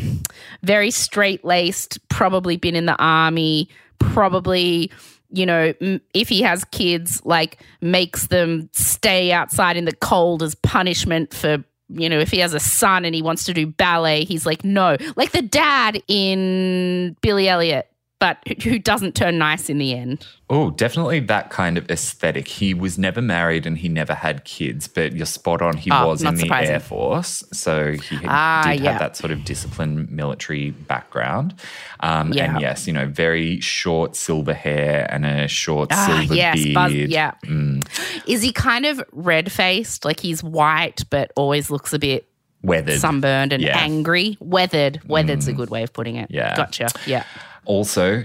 [0.62, 4.91] very straight laced, probably been in the army, probably
[5.31, 5.73] you know,
[6.15, 11.65] if he has kids, like makes them stay outside in the cold as punishment for,
[11.89, 14.65] you know, if he has a son and he wants to do ballet, he's like,
[14.65, 14.97] no.
[15.17, 17.91] Like the dad in Billy Elliot.
[18.18, 20.26] But who doesn't turn nice in the end.
[20.48, 22.46] Oh, definitely that kind of aesthetic.
[22.48, 25.76] He was never married and he never had kids, but you're spot on.
[25.76, 26.74] He Oh, was in the surprising.
[26.74, 28.92] Air Force, so he had, Ah, did yeah.
[28.92, 31.55] have that sort of disciplined military background.
[32.00, 32.52] Um, Yeah.
[32.52, 36.74] And yes, you know, very short silver hair and a short Ah, silver yes, beard.
[36.74, 37.33] Buzz, yeah.
[37.44, 37.87] Mm.
[38.29, 40.05] Is he kind of red faced?
[40.05, 42.29] Like he's white, but always looks a bit
[42.62, 43.00] Weathered.
[43.00, 43.76] sunburned and Yeah.
[43.79, 43.83] Mm.
[43.83, 44.37] angry.
[44.40, 45.00] Weathered.
[45.07, 46.31] Weathered's a good way of putting it.
[46.31, 46.55] Yeah.
[46.57, 46.88] Gotcha.
[47.05, 47.24] Yeah.
[47.66, 48.24] Also,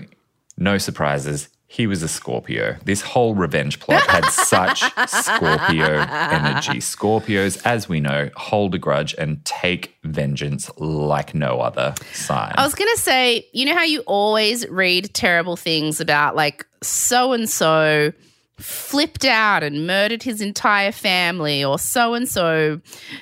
[0.58, 1.50] no surprises.
[1.68, 2.76] He was a Scorpio.
[2.84, 6.80] This whole revenge plot had such Scorpio energy.
[6.80, 12.54] Scorpios, as we know, hold a grudge and take vengeance like no other sign.
[12.58, 16.66] I was going to say, you know how you always read terrible things about like
[16.84, 18.12] so and so
[18.58, 22.80] flipped out and murdered his entire family, or so and so,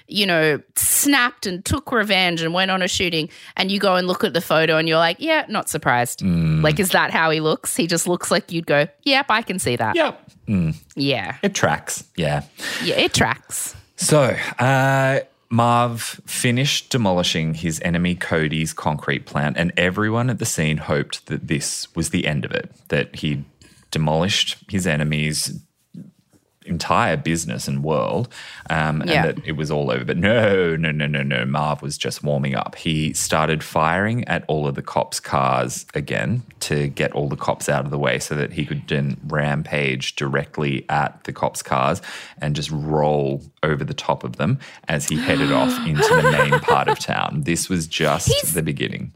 [0.07, 3.29] you know, snapped and took revenge and went on a shooting.
[3.55, 6.19] And you go and look at the photo and you're like, yeah, not surprised.
[6.19, 6.61] Mm.
[6.63, 7.75] Like, is that how he looks?
[7.75, 9.95] He just looks like you'd go, yep, I can see that.
[9.95, 10.21] yep.
[10.47, 11.37] Mm, Yeah.
[11.43, 12.03] it tracks.
[12.17, 12.43] Yeah.
[12.83, 13.75] Yeah, it tracks.
[13.97, 15.19] So, uh,
[15.51, 21.47] Marv finished demolishing his enemy Cody's concrete plant, and everyone at the scene hoped that
[21.47, 23.43] this was the end of it, that he'd
[23.91, 25.59] demolished his enemy's
[26.65, 28.27] entire business and world,
[28.69, 29.25] um, Yeah.
[29.25, 30.05] and that it was all over.
[30.05, 31.43] But no, no, no, no, no.
[31.45, 32.75] Marv was just warming up.
[32.75, 37.69] He started firing at all of the cops' cars again to get all the cops
[37.69, 42.03] out of the way so that he could then rampage directly at the cops' cars
[42.39, 46.59] and just roll over the top of them as he headed off into the main
[46.59, 47.41] part of town.
[47.45, 49.13] This was just He's- the beginning.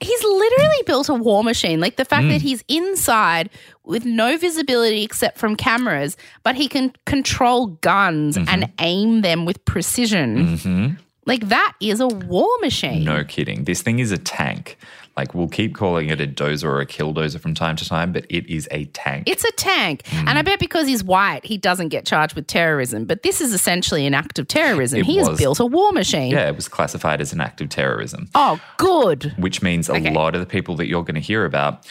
[0.00, 1.80] He's literally built a war machine.
[1.80, 2.30] Like the fact Mm.
[2.30, 3.50] that he's inside
[3.84, 8.48] with no visibility except from cameras, but he can control guns Mm-hmm.
[8.48, 10.96] and aim them with precision.
[11.26, 13.04] Like that is a war machine.
[13.04, 13.64] No kidding.
[13.64, 14.78] This thing is a tank.
[15.18, 18.24] Like we'll keep calling it a dozer or a killdozer from time to time, but
[18.30, 19.24] it is a tank.
[19.26, 20.02] It's a tank.
[20.04, 20.28] Mm.
[20.28, 23.04] And I bet because he's white, he doesn't get charged with terrorism.
[23.04, 25.00] But this is essentially an act of terrorism.
[25.00, 26.30] It he has built a war machine.
[26.30, 29.34] yeah, it was classified as an act of terrorism, Oh, good.
[29.36, 30.12] which means a Okay.
[30.14, 31.84] lot of the people that you're going to hear about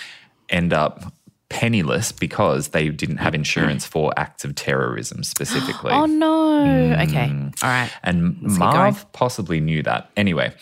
[0.49, 1.11] end up
[1.49, 5.91] penniless because they didn't have insurance for acts of terrorism specifically.
[5.93, 6.63] Oh, no.
[6.65, 7.07] Mm.
[7.09, 7.29] Okay.
[7.61, 7.89] All right.
[8.03, 10.09] and keep Marv possibly knew that.
[10.17, 10.53] Anyway,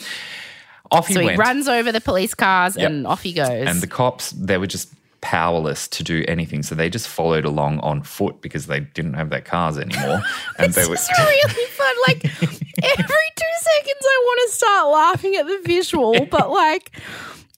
[0.92, 2.90] off he So he runs over the police cars Yep.
[2.90, 3.48] and off he goes.
[3.50, 6.62] And the cops, they were just powerless to do anything.
[6.62, 10.22] So they just followed along on foot because they didn't have their cars anymore.
[10.60, 11.96] and they were really fun.
[12.08, 16.92] Like every two seconds, I want to start laughing at the visual, but like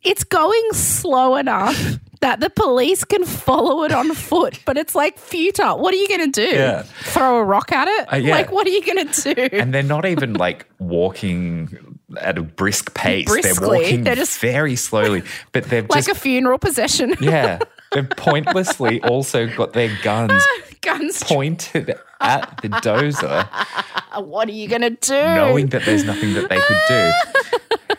[0.03, 1.77] it's going slow enough
[2.21, 5.77] that the police can follow it on foot, but it's like futile.
[5.79, 6.55] What are you going to do?
[6.55, 6.81] Yeah.
[6.81, 8.11] Throw a rock at it?
[8.13, 8.31] Uh, yeah.
[8.35, 9.41] Like, what are you going to do?
[9.55, 13.27] and they're not even like walking at a brisk pace.
[13.41, 17.13] They're walking They're just- very slowly, but they're like just a funeral procession.
[17.21, 17.59] yeah,
[17.91, 20.43] they've pointlessly also got their guns
[20.81, 21.21] Guns.
[21.23, 23.47] pointed at the dozer,
[24.23, 25.13] What are you going to do?
[25.13, 27.57] knowing that there's nothing that they could do.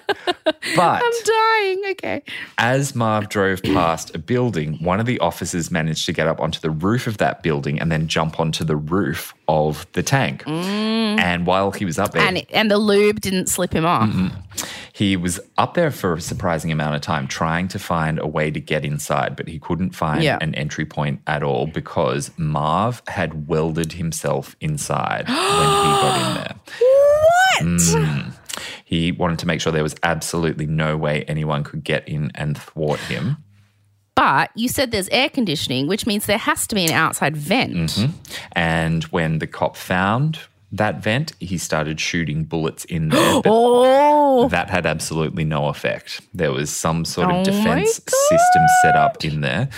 [0.76, 1.82] But I'm dying.
[1.92, 2.22] Okay.
[2.58, 6.60] As Marv drove past a building, one of the officers managed to get up onto
[6.60, 10.44] the roof of that building and then jump onto the roof of the tank.
[10.46, 14.10] And while he was up there, And, and the lube didn't slip him off.
[14.92, 18.50] he was up there for a surprising amount of time trying to find a way
[18.50, 20.38] to get inside, but he couldn't find Yeah.
[20.40, 26.34] an entry point at all because Marv had welded himself inside when he got in
[26.42, 26.54] there.
[27.60, 27.64] What?
[27.64, 28.32] Mm.
[28.88, 32.56] He wanted to make sure there was absolutely no way anyone could get in and
[32.56, 33.36] thwart him.
[34.14, 37.90] But you said there's air conditioning, which means there has to be an outside vent.
[37.90, 38.12] Mm-hmm.
[38.52, 40.38] And when the cop found
[40.72, 43.42] that vent, he started shooting bullets in there.
[44.30, 46.22] Oh, that had absolutely no effect.
[46.32, 49.68] There was some sort Oh of my defense system set up in there.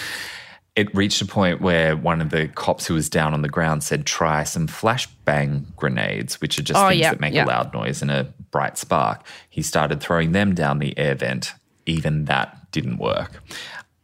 [0.77, 3.83] It reached a point where one of the cops who was down on the ground
[3.83, 7.45] said, try some flashbang grenades, which are just Oh, things yeah, that make yeah.
[7.45, 9.27] a loud noise and a bright spark.
[9.51, 11.53] He started throwing them down the air vent.
[11.87, 13.43] Even that didn't work.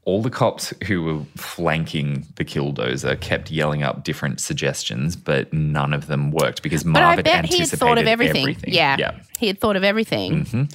[0.05, 5.93] All the cops who were flanking the killdozer kept yelling up different suggestions, but none
[5.93, 8.43] of them worked because Marv had bet he had anticipated thought of everything.
[8.43, 8.73] everything.
[8.73, 9.11] Yeah, yeah.
[9.13, 9.23] Mm-hmm.
[9.39, 10.69] he had thought of everything.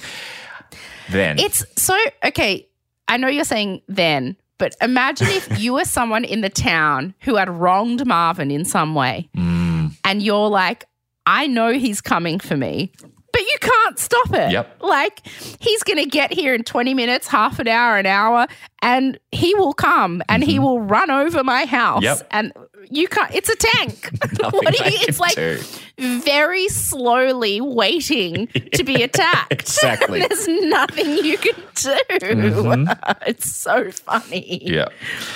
[1.10, 2.68] Then It's so okay.
[3.08, 7.34] I know you're saying then, but imagine if you were someone in the town who
[7.34, 9.90] had wronged Marvin in some way, Mm.
[10.04, 10.84] and you're like,
[11.26, 12.92] I know he's coming for me.
[13.32, 14.52] But you can't stop it.
[14.52, 14.82] Yep.
[14.82, 15.26] Like,
[15.58, 18.46] he's going to get here in 20 minutes, half an hour, an hour,
[18.82, 22.04] and he will come and he will run over my house.
[22.04, 22.18] Mm-hmm.
[22.20, 22.26] Yep.
[22.30, 22.52] And
[22.90, 24.10] you can't, it's a tank.
[24.52, 25.58] What do you, it's like do.
[26.02, 29.52] Very slowly waiting to be attacked.
[29.52, 30.20] Exactly.
[30.28, 31.96] There's nothing you can do.
[32.10, 33.12] Mm-hmm.
[33.26, 34.62] it's so funny.
[34.64, 34.88] Yeah.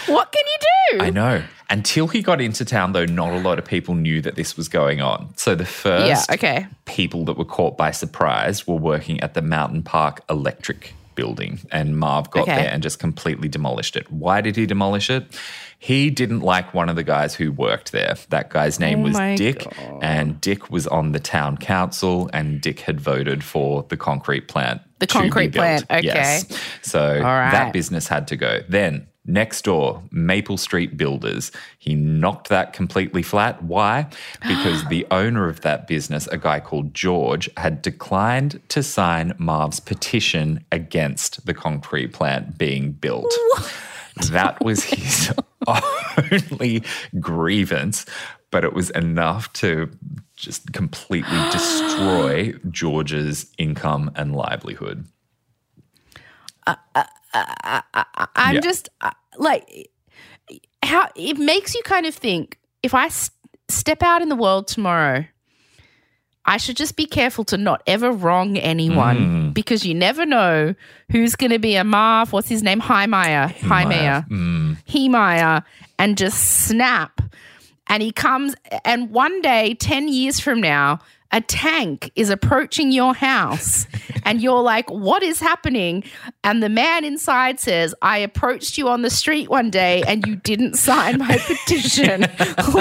[0.07, 1.05] What can you do?
[1.05, 1.43] I know.
[1.69, 4.69] Until he got into town, though, not a lot of people knew that this was
[4.69, 5.33] going on.
[5.37, 6.67] So the first Yeah, okay.
[6.85, 11.99] people that were caught by surprise were working at the Mountain Park Electric building, and
[11.99, 12.55] Marv got Okay.
[12.57, 14.11] there and just completely demolished it.
[14.13, 15.25] Why did he demolish it?
[15.79, 18.17] He didn't like one of the guys who worked there.
[18.31, 20.03] That guy's name Oh was Dick, God.
[20.03, 24.81] and Dick was on the town council, and Dick had voted for the concrete plant.
[24.99, 26.03] The concrete plant, okay.
[26.03, 26.47] Yes.
[26.83, 27.51] So right.
[27.51, 28.61] that business had to go.
[28.69, 31.53] Then next door, Maple Street Builders.
[31.79, 33.63] He knocked that completely flat.
[33.63, 34.07] Why?
[34.47, 39.81] Because the owner of that business, a guy called George, had declined to sign Marv's
[39.81, 43.33] petition against the concrete plant being built.
[44.31, 45.33] That was his
[46.51, 46.83] only
[47.21, 48.07] grievance,
[48.51, 49.91] but it was enough to
[50.37, 55.07] just completely destroy George's income and livelihood.
[56.67, 58.61] Uh, uh, uh, I'm Yeah.
[58.61, 59.91] just uh, like
[60.83, 63.31] how it makes you kind of think if I s-
[63.69, 65.27] step out in the world tomorrow,
[66.49, 69.17] I should just be careful to not ever wrong anyone
[69.51, 69.55] Mm.
[69.55, 70.75] because you never know
[71.11, 72.33] who's going to be a Marv.
[72.33, 72.81] What's his name?
[72.81, 73.53] Heimeyer.
[73.57, 74.29] Heimeyer.
[74.29, 74.77] Mm.
[74.89, 75.65] Hemeyer,
[75.99, 77.21] and just snap.
[77.89, 78.55] And he comes,
[78.85, 81.01] and one day, 10 years from now,
[81.33, 83.87] a tank is approaching your house,
[84.25, 86.05] and you're like, What is happening?
[86.45, 90.37] And the man inside says, I approached you on the street one day and you
[90.37, 92.21] didn't sign my petition.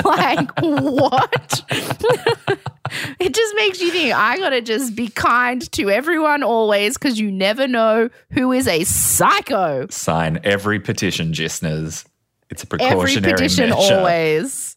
[0.05, 1.63] like, what?
[3.19, 7.31] it just makes you think, I gotta just be kind to everyone always because you
[7.31, 9.87] never know who is a psycho.
[9.89, 12.05] Sign every petition, listeners.
[12.49, 13.95] It's a precautionary Every petition measure.
[13.95, 14.74] always.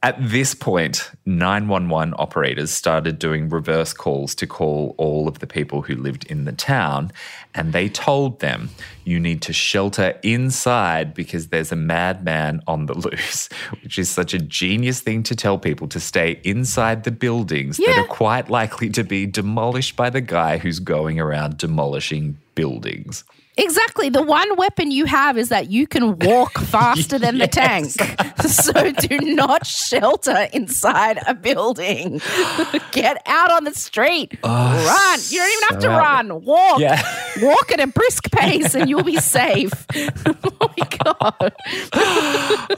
[0.00, 5.82] At this point, 911 operators started doing reverse calls to call all of the people
[5.82, 7.10] who lived in the town,
[7.52, 8.70] and they told them,
[9.04, 13.48] You need to shelter inside because there's a madman on the loose,
[13.82, 17.98] which is such a genius thing to tell people to stay inside the buildings that
[17.98, 23.24] are quite likely to be demolished by the guy who's going around demolishing buildings.
[23.58, 24.08] Exactly.
[24.08, 27.90] The one weapon you have is that you can walk faster than the tank.
[28.46, 32.20] so do not shelter inside a building.
[32.92, 34.38] Get out on the street.
[34.42, 35.18] run.
[35.28, 36.44] You don't even have to so run.
[36.44, 36.78] Walk.
[36.78, 37.02] Yeah.
[37.42, 39.72] Walk at a brisk pace and you'll be safe.
[40.26, 41.52] oh my God.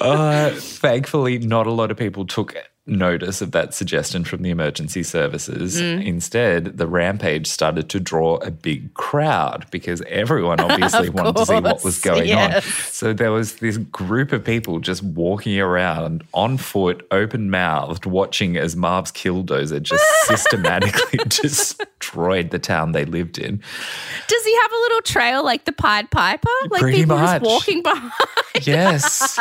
[0.00, 2.54] Uh, thankfully, not a lot of people took
[2.86, 5.80] notice of that suggestion from the emergency services.
[5.80, 6.04] Mm.
[6.04, 11.60] Instead, the rampage started to draw a big crowd because everyone obviously wanted to see
[11.60, 12.64] what was going yes.
[12.64, 12.72] on.
[12.90, 18.56] So there was this group of people just walking around on foot, open mouthed, watching
[18.56, 21.18] as Marv's killdozer just systematically
[22.04, 23.60] destroyed the town they lived in.
[24.26, 26.48] Does he have a little trail like the Pied Piper?
[26.70, 27.42] Like Pretty people much.
[27.42, 28.12] just walking behind?
[28.62, 29.38] Yes.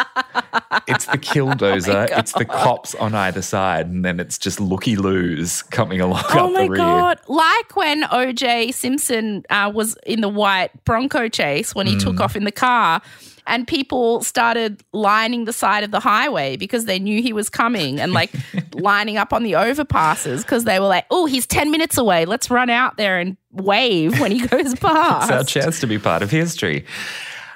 [0.88, 4.96] it's the Oh killdozer, it's the cops on either side, and then it's just looky
[4.96, 6.78] loos coming along Oh up my the rear.
[6.78, 7.20] god!
[7.28, 12.04] Like when OJ Simpson uh, was in the white Bronco chase when he Mm.
[12.04, 13.02] took off in the car,
[13.50, 18.00] and people started lining the side of the highway because they knew he was coming,
[18.00, 18.32] and like
[18.74, 22.26] lining up on the overpasses because they were like, "Oh, he's ten minutes away.
[22.26, 25.98] Let's run out there and wave when he goes past." It's our chance to be
[25.98, 26.86] part of history.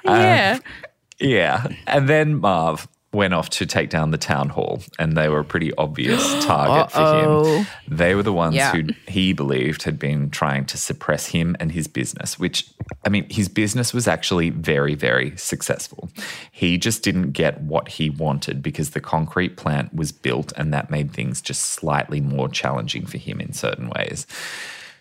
[0.04, 0.58] yeah.
[0.58, 0.72] Um,
[1.20, 1.68] yeah.
[1.86, 5.44] And then Marv went off to take down the town hall, and they were a
[5.44, 7.66] pretty obvious target for him.
[7.88, 8.72] They were the ones Yeah.
[8.72, 12.66] who he believed had been trying to suppress him and his business, which,
[13.06, 16.10] I mean, his business was actually very, very successful.
[16.52, 20.90] He just didn't get what he wanted because the concrete plant was built, and that
[20.90, 24.26] made things just slightly more challenging for him in certain ways.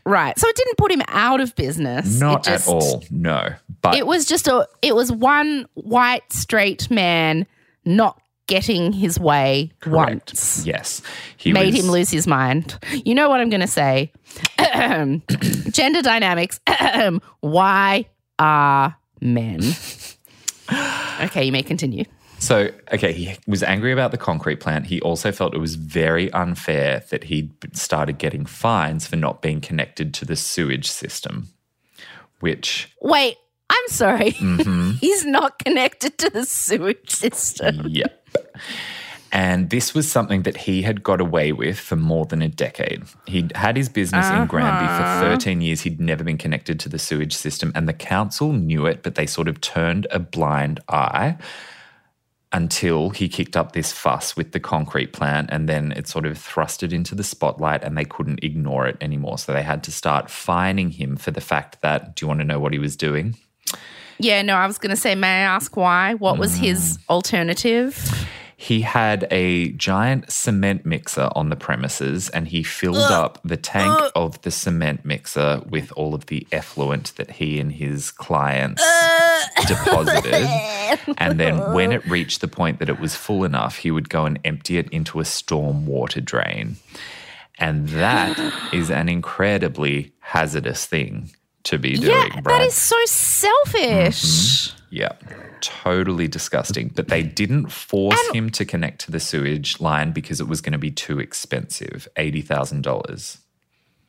[0.05, 0.37] Right.
[0.37, 2.19] So it didn't put him out of business.
[2.19, 3.53] Not just- at all, no.
[3.81, 4.67] But It was just a.
[4.81, 7.45] It was one white straight man
[7.85, 10.31] not getting his way correct.
[10.31, 10.65] once.
[10.65, 11.01] Yes.
[11.37, 12.77] He made was, him lose his mind.
[13.05, 14.11] You know what I'm going to say?
[15.71, 16.59] Gender dynamics.
[17.39, 18.05] Why
[18.39, 19.61] are men?
[21.21, 22.05] Okay, you may continue.
[22.39, 24.87] So, okay, he was angry about the concrete plant.
[24.87, 29.61] He also felt it was very unfair that he started getting fines for not being
[29.61, 31.47] connected to the sewage system,
[32.41, 33.37] which, Wait,
[33.75, 34.31] I'm sorry.
[34.33, 34.91] Mm-hmm.
[35.01, 37.87] He's not connected to the sewage system.
[37.89, 38.25] yep.
[39.31, 43.01] And this was something that he had got away with for more than a decade.
[43.25, 45.21] He'd had his business in Granby Uh-huh.
[45.21, 45.81] for 13 years.
[45.81, 49.25] He'd never been connected to the sewage system, and the council knew it, but they
[49.25, 51.37] sort of turned a blind eye
[52.51, 56.37] until he kicked up this fuss with the concrete plant and then it sort of
[56.37, 59.39] thrusted into the spotlight and they couldn't ignore it anymore.
[59.39, 62.45] So they had to start fining him for the fact that, do you want to
[62.45, 63.35] know what he was doing?
[64.19, 66.13] Yeah, no, I was going to say, may I ask why?
[66.15, 67.09] What was his mm.
[67.09, 68.27] alternative?
[68.63, 74.11] He had a giant cement mixer on the premises and he filled up the tank
[74.15, 78.81] of the cement mixer with all of the effluent that he and his clients
[79.67, 80.49] deposited.
[81.17, 84.25] And then when it reached the point that it was full enough, he would go
[84.25, 86.77] and empty it into a storm water drain.
[87.59, 88.39] And that
[88.73, 91.31] is an incredibly hazardous thing
[91.65, 92.61] to be doing, yeah, Brad.
[92.61, 94.21] that is so selfish.
[94.69, 94.79] Mm-hmm.
[94.91, 95.13] Yeah,
[95.61, 96.89] totally disgusting.
[96.89, 100.73] But they didn't force him to connect to the sewage line because it was going
[100.73, 103.37] to be too expensive $80,000.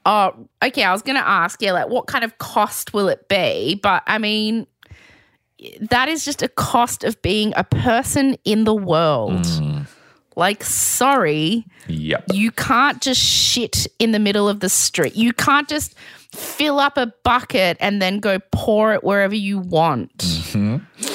[0.07, 0.83] Oh, okay.
[0.85, 3.81] I was going to ask, yeah, like what kind of cost will it be?
[3.83, 4.67] But I mean,
[5.81, 9.41] that is just a cost of being a person in the world.
[9.45, 9.87] Mm.
[10.37, 12.25] Like, sorry, Yep.
[12.35, 15.15] you can't just shit in the middle of the street.
[15.15, 15.95] You can't just
[16.35, 20.17] fill up a bucket and then go pour it wherever you want.
[20.19, 21.14] Mm-hmm.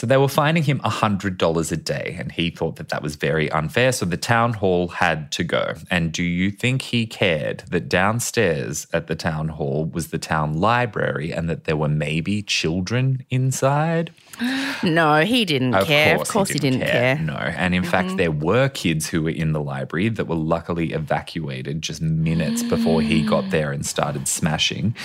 [0.00, 3.52] So they were fining him $100 a day, and he thought that that was very
[3.52, 3.92] unfair.
[3.92, 5.74] So the town hall had to go.
[5.90, 10.54] And do you think he cared that downstairs at the town hall was the town
[10.54, 14.10] library and that there were maybe children inside?
[14.82, 16.18] No, he didn't care.
[16.18, 17.18] of course, he didn't, care.
[17.18, 17.34] No.
[17.34, 18.16] And in fact, mm-hmm.
[18.16, 23.02] there were kids who were in the library that were luckily evacuated just minutes before
[23.02, 24.96] he got there and started smashing.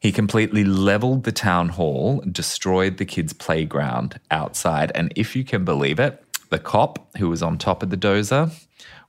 [0.00, 4.92] He completely leveled the town hall, destroyed the kids' playground outside.
[4.94, 8.50] And if you can believe it, the cop who was on top of the dozer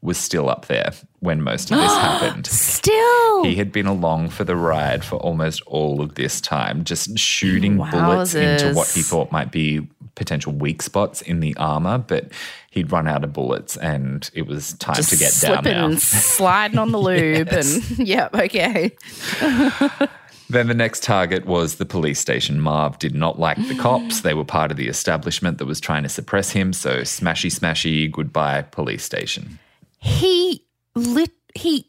[0.02, 2.48] was still up there when most of this happened.
[2.48, 3.44] Still.
[3.44, 7.78] He had been along for the ride for almost all of this time, just shooting
[7.78, 12.32] bullets into what he thought might be potential weak spots in the armor, but
[12.72, 15.98] he'd run out of bullets and it was time just to get down now.
[15.98, 18.96] sliding on the lube and yep, okay.
[20.50, 22.60] Then the next target was the police station.
[22.60, 24.22] Marv did not like the cops.
[24.30, 26.74] They were part of the establishment that was trying to suppress him.
[26.74, 29.60] So smashy, smashy, goodbye, police station.
[30.00, 31.86] He lit he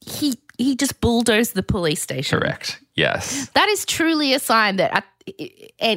[0.00, 2.38] he he just bulldozed the police station.
[2.38, 2.80] Correct.
[2.94, 3.48] Yes.
[3.54, 5.04] That is truly a sign that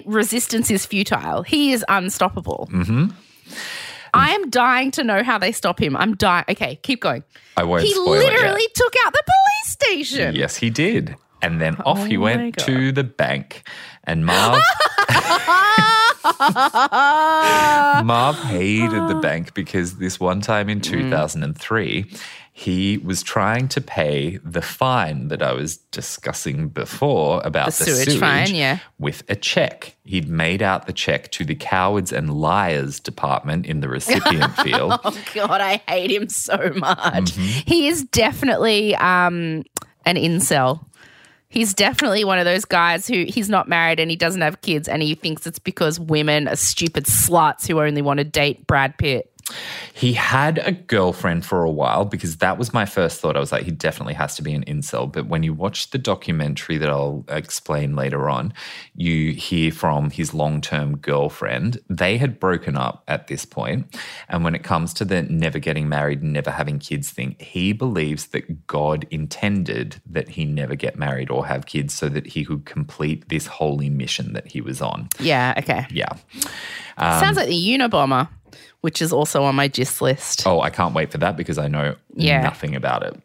[0.06, 1.44] resistance is futile.
[1.44, 2.70] He is unstoppable.
[2.72, 3.08] Mm-hmm.
[4.14, 5.98] I am dying to know how they stop him.
[5.98, 6.46] I'm dying.
[6.50, 7.24] Okay, keep going.
[7.58, 8.34] I won't he spoil it yet.
[8.34, 10.36] literally took out the police station.
[10.36, 11.16] Yes, he did.
[11.42, 12.66] And then off he Oh went God.
[12.66, 13.68] to the bank.
[14.06, 14.62] And Marv
[18.04, 20.72] Marv hated the bank because this one time Mm.
[20.72, 22.06] in 2003,
[22.52, 27.92] he was trying to pay the fine that I was discussing before about The the,
[27.92, 28.80] sewage fine, yeah.
[28.98, 29.96] with a check.
[30.06, 35.00] He'd made out the check to the cowards and liars department in the recipient field.
[35.04, 37.34] Oh God, I hate him so much.
[37.34, 37.70] Mm-hmm.
[37.70, 39.64] He is definitely um,
[40.06, 40.86] an incel.
[41.56, 44.90] He's definitely one of those guys who he's not married and he doesn't have kids,
[44.90, 48.98] and he thinks it's because women are stupid sluts who only want to date Brad
[48.98, 49.32] Pitt.
[49.94, 53.38] He had a girlfriend for a while because that was my first thought.
[53.38, 55.12] I was like, he definitely has to be an incel.
[55.12, 58.54] But when you watch the documentary that I'll explain later on,
[58.96, 61.80] you hear from his long term girlfriend.
[61.90, 63.96] They had broken up at this point.
[64.28, 68.28] And when it comes to the never getting married, never having kids thing, he believes
[68.28, 72.66] that God intended that he never get married or have kids so that he could
[72.66, 75.10] complete this holy mission that he was on.
[75.20, 75.86] Yeah, okay.
[75.92, 76.14] Yeah.
[76.98, 78.30] Sounds um, like the Unabomber,
[78.86, 80.46] which is also on my gist list.
[80.46, 82.42] Oh, I can't wait for that because I know Yeah.
[82.44, 83.20] nothing about it.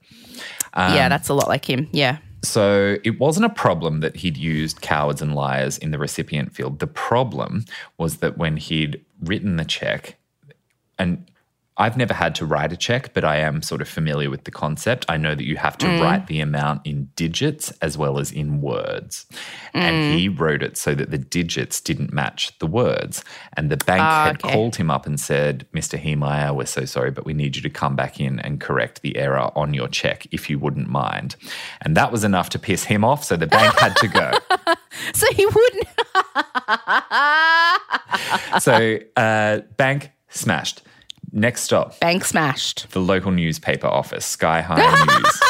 [0.75, 1.87] yeah, um, that's a lot like him.
[1.93, 2.17] Yeah.
[2.43, 6.79] So it wasn't a problem that he'd used cowards and liars in the recipient field.
[6.79, 7.67] The problem
[7.99, 10.17] was that when he'd written the check,
[10.99, 11.30] and
[11.81, 14.51] I've never had to write a check, but I am sort of familiar with the
[14.51, 15.07] concept.
[15.09, 18.61] I know that you have to write the amount in digits as well as in
[18.61, 19.27] words.
[19.73, 23.25] And he wrote it so that the digits didn't match the words.
[23.57, 24.53] And the bank Ah, had okay.
[24.53, 25.99] called him up and said, Mr.
[25.99, 29.17] Heemeyer, we're so sorry, but we need you to come back in and correct the
[29.17, 31.37] error on your check if you wouldn't mind.
[31.81, 33.25] And that was enough to piss him off.
[33.25, 34.33] So the bank had to go.
[35.15, 35.89] So he wouldn't.
[38.61, 40.83] So uh, bank smashed.
[41.33, 42.91] Next stop, Bank smashed.
[42.91, 45.41] the local newspaper office, Sky-Hi News.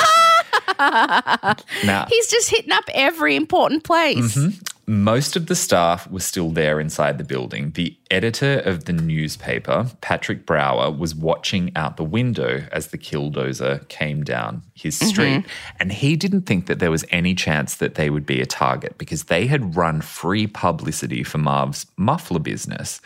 [1.85, 4.37] now, He's just hitting up every important place.
[4.37, 4.59] Mm-hmm.
[4.87, 7.70] Most of the staff was still there inside the building.
[7.72, 13.87] The editor of the newspaper, Patrick Brower, was watching out the window as the killdozer
[13.89, 15.09] came down his mm-hmm.
[15.09, 15.45] street.
[15.78, 18.99] And he didn't think that there was any chance that they would be a target
[18.99, 23.01] because they had run free publicity for Marv's muffler business.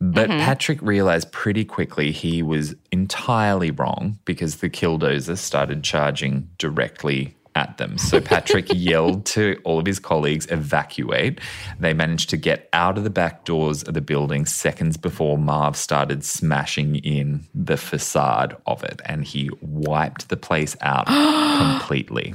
[0.00, 0.40] But mm-hmm.
[0.40, 7.78] Patrick realized pretty quickly he was entirely wrong because the killdozer started charging directly at
[7.78, 7.96] them.
[7.96, 11.40] So Patrick yelled to all of his colleagues, evacuate.
[11.80, 15.74] They managed to get out of the back doors of the building seconds before Marv
[15.74, 19.00] started smashing in the facade of it.
[19.06, 21.06] And he wiped the place out
[21.80, 22.34] completely.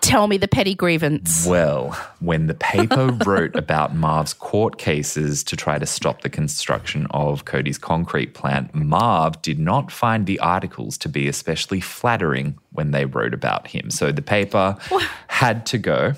[0.00, 1.46] Tell me the petty grievance.
[1.46, 1.90] Well,
[2.20, 7.44] when the paper wrote about Marv's court cases to try to stop the construction of
[7.44, 13.04] Cody's concrete plant, Marv did not find the articles to be especially flattering when they
[13.04, 13.90] wrote about him.
[13.90, 14.76] So the paper
[15.28, 16.14] had to go.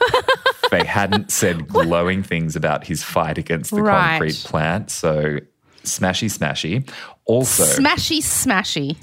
[0.70, 4.10] they hadn't said glowing things about his fight against the Right.
[4.18, 4.90] concrete plant.
[4.90, 5.38] So
[5.84, 6.88] smashy, smashy.
[7.24, 8.96] Also, Smashy, smashy.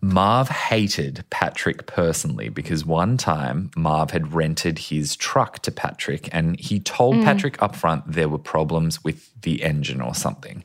[0.00, 6.58] Marv hated Patrick personally because one time Marv had rented his truck to Patrick and
[6.60, 7.24] he told mm.
[7.24, 10.62] Patrick up front there were problems with the engine or something.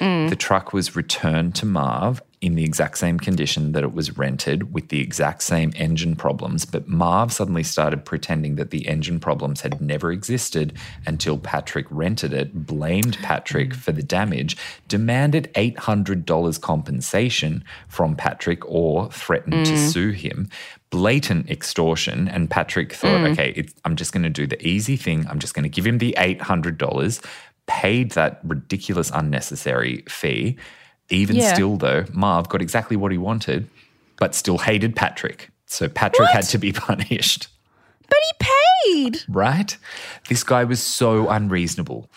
[0.00, 0.28] Mm.
[0.28, 4.74] The truck was returned to Marv in the exact same condition that it was rented
[4.74, 9.62] with the exact same engine problems, but Marv suddenly started pretending that the engine problems
[9.62, 10.74] had never existed
[11.06, 13.76] until Patrick rented it, blamed Patrick mm.
[13.76, 19.88] for the damage, demanded $800 compensation from Patrick or threatened to mm.
[19.88, 20.50] sue him.
[20.90, 22.28] Blatant extortion.
[22.28, 23.32] And Patrick thought, mm.
[23.32, 25.26] okay, it's, I'm just going to do the easy thing.
[25.30, 27.24] I'm just going to give him the $800,
[27.66, 30.58] paid that ridiculous, unnecessary fee.
[31.10, 31.52] Even Yeah.
[31.54, 33.68] still, though, Marv got exactly what he wanted,
[34.18, 35.50] but still hated Patrick.
[35.66, 37.48] So Patrick had to be punished,
[38.08, 38.46] But he
[39.10, 39.22] paid.
[39.28, 39.76] right?
[40.28, 42.08] This guy was so unreasonable.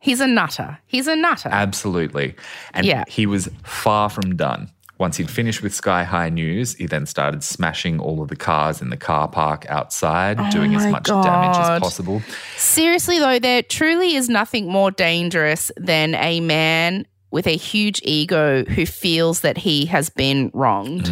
[0.00, 0.78] He's a nutter.
[0.86, 1.48] He's a nutter.
[1.52, 2.34] Absolutely.
[2.74, 3.04] And Yeah.
[3.06, 4.70] he was far from done.
[4.98, 8.90] Once he'd finished with Sky-Hi News, he then started smashing all of the cars in
[8.90, 12.22] the car park outside, oh doing as Oh much damage as possible.
[12.56, 18.62] Seriously, though, there truly is nothing more dangerous than a man with a huge ego
[18.64, 21.08] who feels that he has been wronged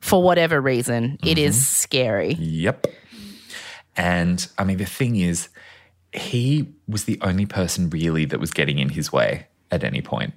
[0.00, 1.18] for whatever reason.
[1.22, 2.32] It is scary.
[2.34, 2.86] Yep.
[3.96, 5.48] And I mean, the thing is,
[6.12, 10.34] he was the only person really that was getting in his way at any point.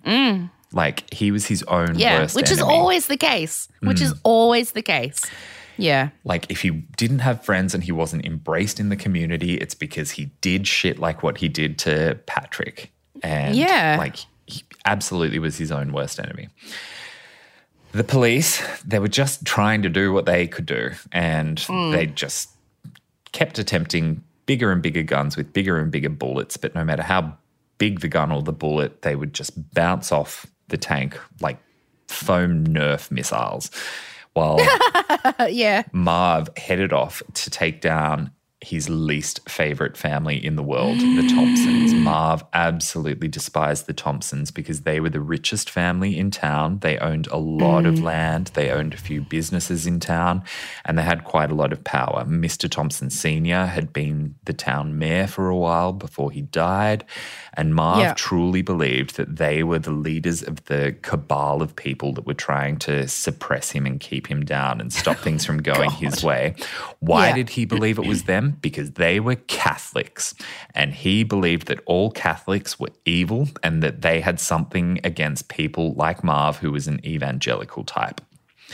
[0.71, 1.99] Like, he was his own Mm.
[1.99, 2.73] Yeah, worst which is enemy.
[2.73, 2.77] Mm.
[2.77, 3.67] always the case.
[3.81, 5.23] Which is always the case.
[5.77, 6.09] Yeah.
[6.25, 10.11] like if he didn't have friends and he wasn't embraced in the community, it's because
[10.11, 12.91] he did shit like what he did to Patrick.
[13.23, 13.95] And Yeah.
[13.97, 14.17] like
[14.89, 16.49] absolutely was his own worst enemy.
[17.91, 20.91] The police, they were just trying to do what they could do.
[21.11, 21.91] And hmm.
[21.91, 22.49] they just
[23.31, 26.57] kept attempting bigger and bigger guns with bigger and bigger bullets.
[26.57, 27.37] But no matter how
[27.77, 31.59] big the gun or the bullet, they would just bounce off the tank like
[32.07, 33.69] foam Nerf missiles.
[34.33, 34.59] While
[35.49, 35.83] yeah.
[35.91, 38.31] Marv headed off to take down
[38.61, 41.93] his least favorite family in the world, the Thompsons.
[41.93, 46.79] Marv absolutely despised the Thompsons because they were the richest family in town.
[46.79, 48.03] They owned a lot of mm.
[48.03, 50.43] land, they owned a few businesses in town,
[50.83, 52.25] and they had quite a lot of power.
[52.25, 52.69] Mr.
[52.69, 53.65] Thompson Sr.
[53.65, 57.05] had been the town mayor for a while before he died,
[57.53, 58.13] and Marv Yeah.
[58.15, 62.77] truly believed that they were the leaders of the cabal of people that were trying
[62.79, 66.55] to suppress him and keep him down and stop things from going his way.
[66.99, 67.35] Why Yeah.
[67.35, 68.57] did he believe it was them?
[68.61, 70.33] Because they were Catholics.
[70.75, 75.93] And he believed that all Catholics were evil and that they had something against people
[75.93, 78.21] like Marv, who was an evangelical type.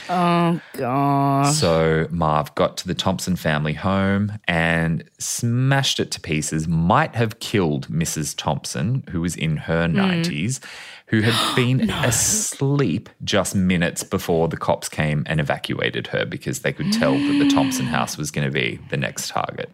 [0.08, 1.52] Oh, God.
[1.52, 7.38] So Marv got to the Thompson family home and smashed it to pieces, might have
[7.38, 8.34] killed Mrs.
[8.36, 9.96] Thompson, who was in her hmm.
[9.96, 10.60] 90s,
[11.08, 16.72] who had been asleep just minutes before the cops came and evacuated her because they
[16.72, 19.70] could tell that the Thompson house was going to be the next target.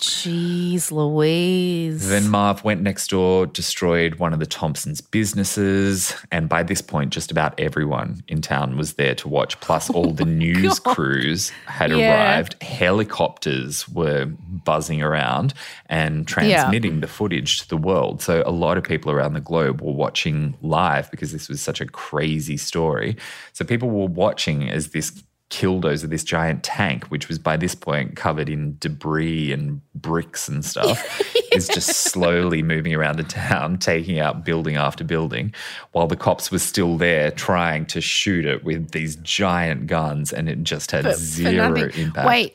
[0.00, 2.08] Jeez Louise.
[2.08, 7.12] Then Marv went next door, destroyed one of the Thompsons' businesses, and by this point,
[7.12, 9.58] just about everyone in town was there to watch.
[9.60, 12.12] Plus, oh all the news crews had Yeah.
[12.36, 12.62] arrived.
[12.62, 15.54] Helicopters were buzzing around
[15.86, 18.20] and transmitting the footage to the world.
[18.20, 21.80] So, a lot of people around the globe were watching live because this was such
[21.80, 23.16] a crazy story.
[23.54, 28.16] So, people were watching as this killdozer, this giant tank, which was by this point
[28.16, 31.22] covered in debris and bricks and stuff,
[31.52, 35.54] is just slowly moving around the town, taking out building after building,
[35.92, 40.48] while the cops were still there trying to shoot it with these giant guns, and
[40.48, 42.02] it just had for zero nothing.
[42.06, 42.26] impact.
[42.28, 42.54] Wait.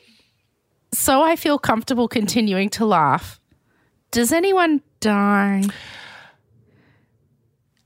[0.94, 3.40] So I feel comfortable continuing to laugh
[4.10, 5.62] Does anyone die?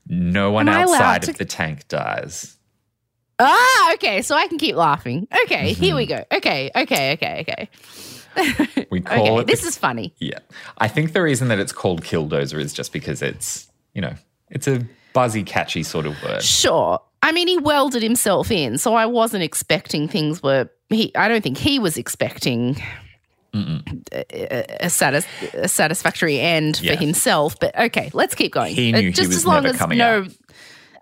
[0.09, 2.56] No one Am outside to- of the tank dies.
[3.39, 4.21] Ah, okay.
[4.21, 5.27] So I can keep laughing.
[5.43, 6.23] Okay, here we Mm-hmm.
[6.31, 6.37] go.
[6.37, 7.69] Okay, okay, okay, okay.
[8.91, 10.13] We call Okay, it this the- is funny.
[10.19, 10.39] Yeah.
[10.77, 14.13] I think the reason that it's called Killdozer is just because it's, you know,
[14.49, 16.43] it's a buzzy, catchy sort of word.
[16.43, 16.99] Sure.
[17.23, 20.69] I mean, he welded himself in, so I wasn't expecting things were.
[20.89, 22.81] He, I don't think he was expecting
[23.53, 26.93] a, a, satis, a satisfactory end Yeah.
[26.93, 27.59] for himself.
[27.59, 28.75] But okay, let's keep going.
[28.75, 30.27] He Uh, knew he just was as long never as coming no, out.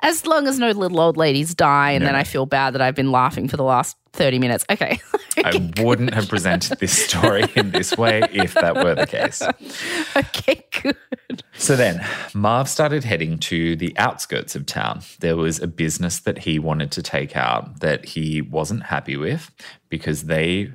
[0.05, 2.07] As long as no little old ladies die, and No.
[2.09, 4.63] then I feel bad that I've been laughing for the last thirty minutes.
[4.69, 4.99] Okay.
[5.43, 9.41] I wouldn't have presented this story in this way if that were the case.
[10.15, 10.65] okay.
[10.81, 11.43] Good.
[11.57, 15.01] So then, Marv started heading to the outskirts of town.
[15.19, 19.51] There was a business that he wanted to take out that he wasn't happy with
[19.89, 20.71] because they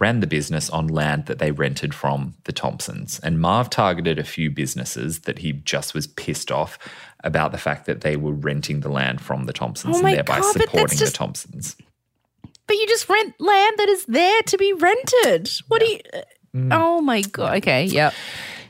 [0.00, 3.18] ran the business on land that they rented from the Thompsons.
[3.20, 6.78] And Marv targeted a few businesses that he just was pissed off
[7.24, 10.40] about the fact that they were renting the land from the Thompsons Oh and thereby
[10.40, 11.76] God, supporting just- the Thompsons.
[12.66, 15.50] But you just rent land that is there to be rented.
[15.68, 16.00] What do you?
[16.54, 16.68] Mm.
[16.72, 17.56] Oh my god.
[17.58, 17.84] Okay.
[17.84, 18.12] Yep.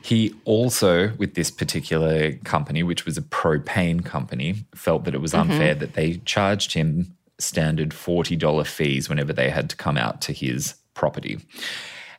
[0.01, 5.33] He also, with this particular company, which was a propane company, felt that it was
[5.33, 10.33] unfair that they charged him standard $40 fees whenever they had to come out to
[10.33, 11.39] his property.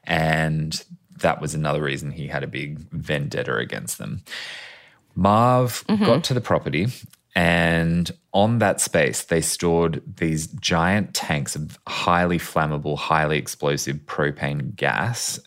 [0.04, 0.82] And
[1.18, 4.22] that was another reason he had a big vendetta against them.
[5.14, 6.04] Marv mm-hmm.
[6.04, 6.88] got to the property,
[7.34, 14.74] and on that space, they stored these giant tanks of highly flammable, highly explosive propane
[14.74, 15.40] gas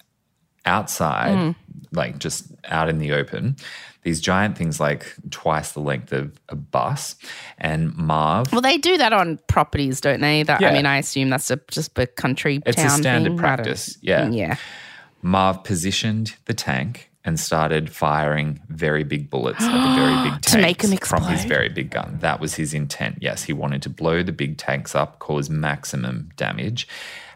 [0.66, 1.52] outside, mm-hmm.
[1.92, 3.56] like just out in the open.
[4.04, 7.16] These giant things, like twice the length of a bus.
[7.58, 10.44] And Marv, Well, they do that on properties, don't they?
[10.44, 10.70] That Yeah.
[10.70, 13.38] I mean, I assume that's a, just a country it's town a standard thing.
[13.38, 13.98] Practice.
[14.02, 14.30] Yeah.
[14.30, 14.58] Yeah.
[15.22, 20.52] Marv positioned the tank and started firing very big bullets at the very big tanks
[20.52, 22.18] To make 'em from his very big gun.
[22.20, 23.20] That was his intent.
[23.22, 26.88] Yes, he wanted to blow the big tanks up, cause maximum damage.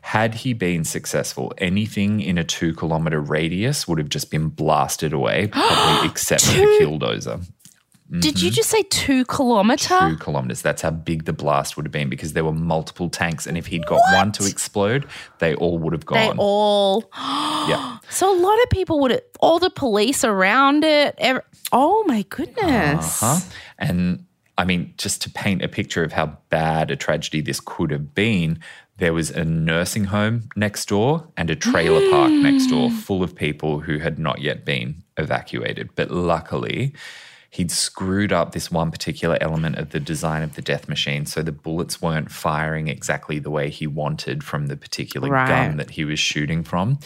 [0.01, 5.11] Had he been successful, anything in a two kilometer radius would have just been blasted
[5.11, 6.85] away, probably except for the Two-
[8.09, 8.55] Did you mm-hmm.
[8.55, 9.97] just say two kilometer?
[9.99, 10.61] Two kilometers.
[10.61, 13.65] That's how big the blast would have been because there were multiple tanks, and if
[13.65, 15.05] he'd got one to explode,
[15.39, 16.17] they all would have gone.
[16.17, 17.09] They all.
[17.17, 17.97] yeah.
[18.09, 19.21] So a lot of people would.
[19.41, 21.15] All the police around it.
[21.17, 21.41] ev
[21.73, 23.19] oh my goodness.
[23.19, 23.39] Huh?
[23.77, 24.25] And
[24.57, 28.15] I mean, just to paint a picture of how bad a tragedy this could have
[28.15, 28.59] been,
[28.97, 32.97] there was a nursing home next door and a trailer park next door mm.
[32.97, 35.89] full of people who had not yet been evacuated.
[35.95, 36.93] But luckily,
[37.57, 41.25] he'd screwed up this one particular element of the design of the death machine.
[41.25, 45.47] So the bullets weren't firing exactly the way he wanted from the particular Right.
[45.47, 46.99] gun that he was shooting from.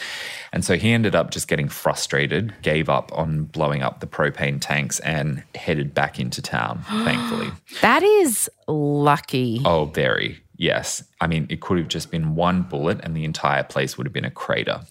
[0.51, 4.59] And so he ended up just getting frustrated, gave up on blowing up the propane
[4.59, 7.49] tanks, and headed back into town, thankfully.
[7.81, 9.61] That is lucky.
[9.63, 10.41] Oh, very.
[10.57, 11.03] Yes.
[11.21, 14.13] I mean, it could have just been one bullet and the entire place would have
[14.13, 14.81] been a crater.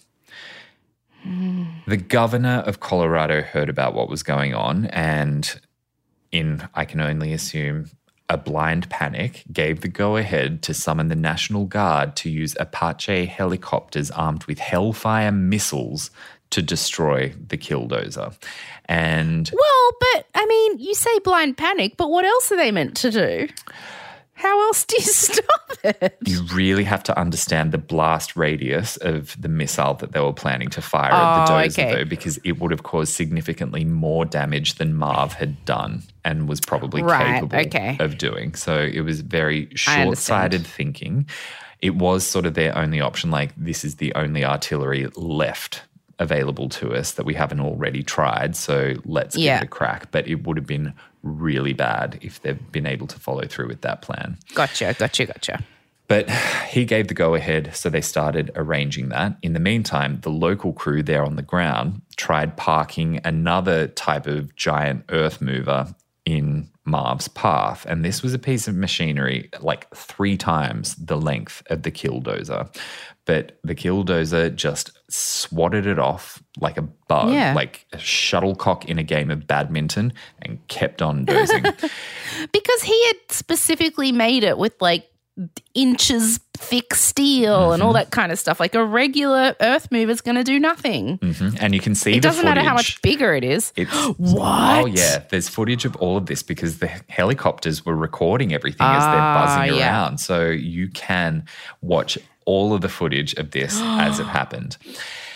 [1.87, 5.61] The governor of Colorado heard about what was going on and,
[6.33, 7.91] in I can only assume,
[8.29, 13.27] a blind panic, gave the go ahead to summon the National Guard to use Apache
[13.27, 16.11] helicopters armed with Hellfire missiles
[16.51, 18.35] to destroy the killdozer.
[18.87, 22.97] And Well, but I mean, you say blind panic, but what else are they meant
[22.99, 23.49] to do?
[24.41, 26.17] How else do you stop it?
[26.27, 30.69] you really have to understand the blast radius of the missile that they were planning
[30.71, 31.95] to fire at the Oh, dozer, okay.
[31.95, 36.61] though, because it would have caused significantly more damage than Marv had done and was
[36.61, 37.97] probably Right, capable okay.
[38.01, 38.55] of doing.
[38.55, 41.27] So it was very short sighted thinking.
[41.81, 45.83] It was sort of their only option, like, this is the only artillery left
[46.21, 48.55] available to us that we haven't already tried.
[48.55, 50.13] So let's give it a crack.
[50.13, 53.81] But it would have been really bad if they've been able to follow through with
[53.81, 54.39] that plan.
[54.55, 55.65] Gotcha, gotcha, gotcha.
[56.07, 56.29] But
[56.69, 59.37] he gave the go ahead, so they started arranging that.
[59.43, 64.55] In the meantime, the local crew there on the ground tried parking another type of
[64.57, 65.95] giant earth mover
[66.25, 67.87] in Marv's path.
[67.89, 72.75] And this was a piece of machinery like three times the length of the killdozer.
[73.31, 77.53] But the killdozer just swatted it off like a bug, Yeah.
[77.55, 80.13] like a shuttlecock in a game of badminton,
[80.43, 81.63] and kept on dozing.
[82.53, 85.07] Because he had specifically made it with like
[85.75, 87.87] inches thick steel and Mm-hmm.
[87.87, 88.59] all that kind of stuff.
[88.59, 91.19] Like a regular earth mover mover's going to do nothing.
[91.19, 91.57] Mhm.
[91.61, 93.73] And you can see It doesn't matter how much bigger it is.
[93.77, 94.83] It's What?
[94.83, 99.05] Oh yeah, there's footage of all of this because the helicopters were recording everything as
[99.05, 99.87] they're Ah, buzzing yeah.
[99.89, 100.19] around.
[100.19, 101.45] So you can
[101.81, 104.77] watch all of the footage of this as it happened.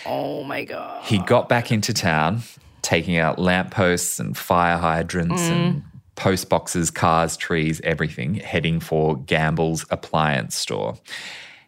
[0.05, 1.03] Oh my god.
[1.03, 2.41] He got back into town,
[2.81, 5.51] taking out lampposts and fire hydrants mm.
[5.51, 5.83] and
[6.15, 10.95] post boxes, cars, trees, everything, heading for Gamble's appliance store.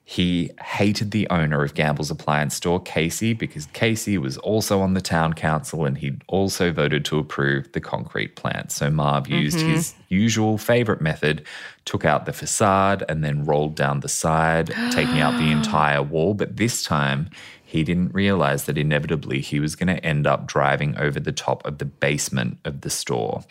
[0.09, 5.01] He hated the owner of Gamble's appliance store, Casey, because Casey was also on the
[5.01, 8.71] town council and he'd also voted to approve the concrete plant.
[8.71, 9.71] So Marv used mm-hmm.
[9.71, 11.45] his usual favorite method,
[11.83, 16.33] took out the facade and then rolled down the side, taking out the entire wall.
[16.33, 17.29] But this time,
[17.65, 21.65] he didn't realize that inevitably he was going to end up driving over the top
[21.65, 23.43] of the basement of the store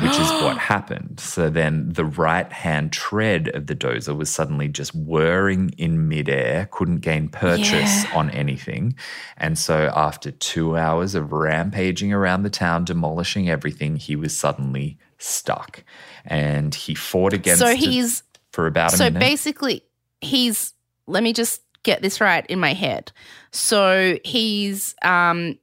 [0.00, 1.20] which is what happened.
[1.20, 6.68] So then the right hand tread of the dozer was suddenly just whirring in midair,
[6.70, 8.94] couldn't gain purchase on anything.
[9.36, 14.98] And so after two hours of rampaging around the town, demolishing everything, he was suddenly
[15.18, 15.84] stuck.
[16.24, 18.22] And he fought against So it he's
[18.52, 19.82] for about a so basically
[20.20, 20.72] he's
[21.06, 23.12] let me just get this right in my head.
[23.52, 25.58] So he's um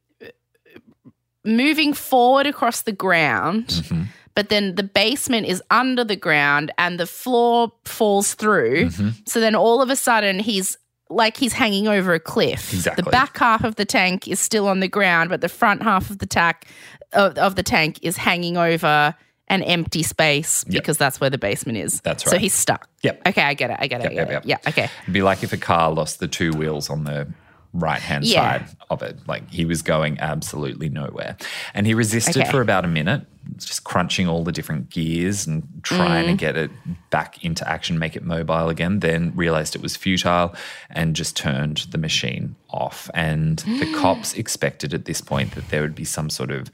[1.43, 4.03] moving forward across the ground, Mm-hmm.
[4.35, 8.85] But then the basement is under the ground and the floor falls through.
[8.85, 9.09] Mm-hmm.
[9.25, 10.77] So then all of a sudden he's
[11.09, 12.73] like he's hanging over a cliff.
[12.73, 13.03] Exactly.
[13.03, 16.09] The back half of the tank is still on the ground, but the front half
[16.09, 16.65] of the tank
[17.13, 19.15] of, of the tank is hanging over
[19.49, 20.81] an empty space Yep.
[20.81, 22.01] because that's where the basement is.
[22.01, 22.31] That's right.
[22.31, 22.89] So he's stuck.
[23.03, 23.27] Yep.
[23.27, 23.77] Okay, I get it.
[23.79, 24.11] I get it.
[24.11, 24.47] I get yep, it.
[24.47, 24.57] Yeah.
[24.67, 24.89] Okay.
[25.03, 27.27] It'd be like if a car lost the two wheels on the
[27.73, 28.65] right hand Yeah.
[28.65, 29.17] side of it.
[29.27, 31.35] Like he was going absolutely nowhere.
[31.73, 32.51] And he resisted Okay.
[32.51, 33.25] for about a minute,
[33.57, 36.31] just crunching all the different gears and trying Mm.
[36.31, 36.69] to get it
[37.09, 38.99] back into action, make it mobile again.
[38.99, 40.53] Then realized it was futile
[40.91, 43.09] and just turned the machine off.
[43.15, 46.69] And the cops expected at this point that there would be some sort of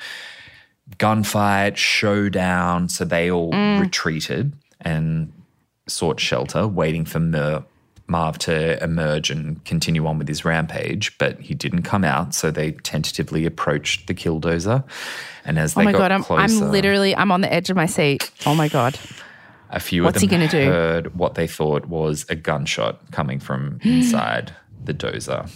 [0.98, 2.90] gunfight, showdown.
[2.90, 3.80] So they all Mm.
[3.80, 5.32] retreated and
[5.88, 7.64] sought shelter, waiting for Mer-
[8.10, 11.18] Marv to emerge and continue on with his rampage.
[11.18, 14.84] But he didn't come out, so they tentatively approached the killdozer.
[15.46, 17.70] And as they Oh my got god, I'm closer, I'm literally I'm on the edge
[17.70, 18.32] of my seat.
[18.46, 19.00] Oh my god.
[19.70, 20.66] a few what's of he them gonna do?
[20.66, 24.54] heard what they thought was a gunshot coming from inside
[24.84, 25.50] the dozer.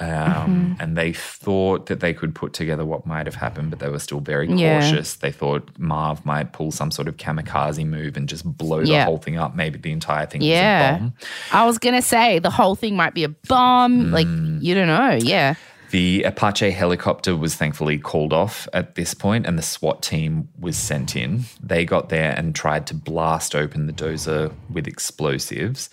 [0.00, 0.72] Um, Mm-hmm.
[0.80, 3.98] And they thought that they could put together what might have happened, but they were
[3.98, 4.80] still very Yeah.
[4.80, 5.14] cautious.
[5.16, 9.04] They thought Marv might pull some sort of kamikaze move and just blow the Yeah.
[9.04, 9.54] whole thing up.
[9.54, 10.96] Maybe the entire thing was Yeah.
[10.96, 11.12] a bomb.
[11.52, 14.10] I was gonna say the whole thing might be a bomb.
[14.10, 14.62] Like Mm.
[14.62, 15.18] you don't know.
[15.20, 15.54] Yeah.
[15.90, 20.76] The Apache helicopter was thankfully called off at this point, and the SWAT team was
[20.76, 21.44] sent in.
[21.60, 25.90] They got there and tried to blast open the dozer with explosives.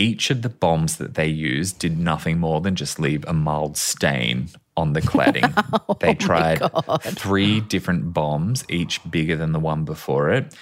[0.00, 3.76] Each of the bombs that they used did nothing more than just leave a mild
[3.76, 5.52] stain on the cladding.
[5.88, 6.60] Oh they tried
[7.02, 10.54] three different bombs, each bigger than the one before it,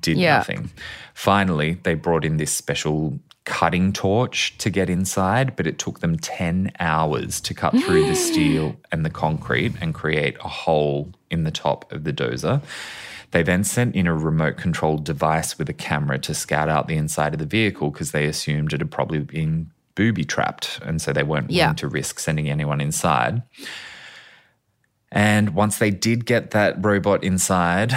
[0.00, 0.38] did Yeah.
[0.38, 0.70] nothing.
[1.14, 6.16] Finally, they brought in this special cutting torch to get inside, but it took them
[6.18, 11.44] 10 hours to cut through the steel and the concrete and create a hole in
[11.44, 12.62] the top of the dozer.
[13.32, 16.96] They then sent in a remote controlled device with a camera to scout out the
[16.96, 20.78] inside of the vehicle because they assumed it had probably been booby trapped.
[20.82, 21.64] And so they weren't Yeah.
[21.66, 23.42] willing to risk sending anyone inside.
[25.12, 27.92] And once they did get that robot inside,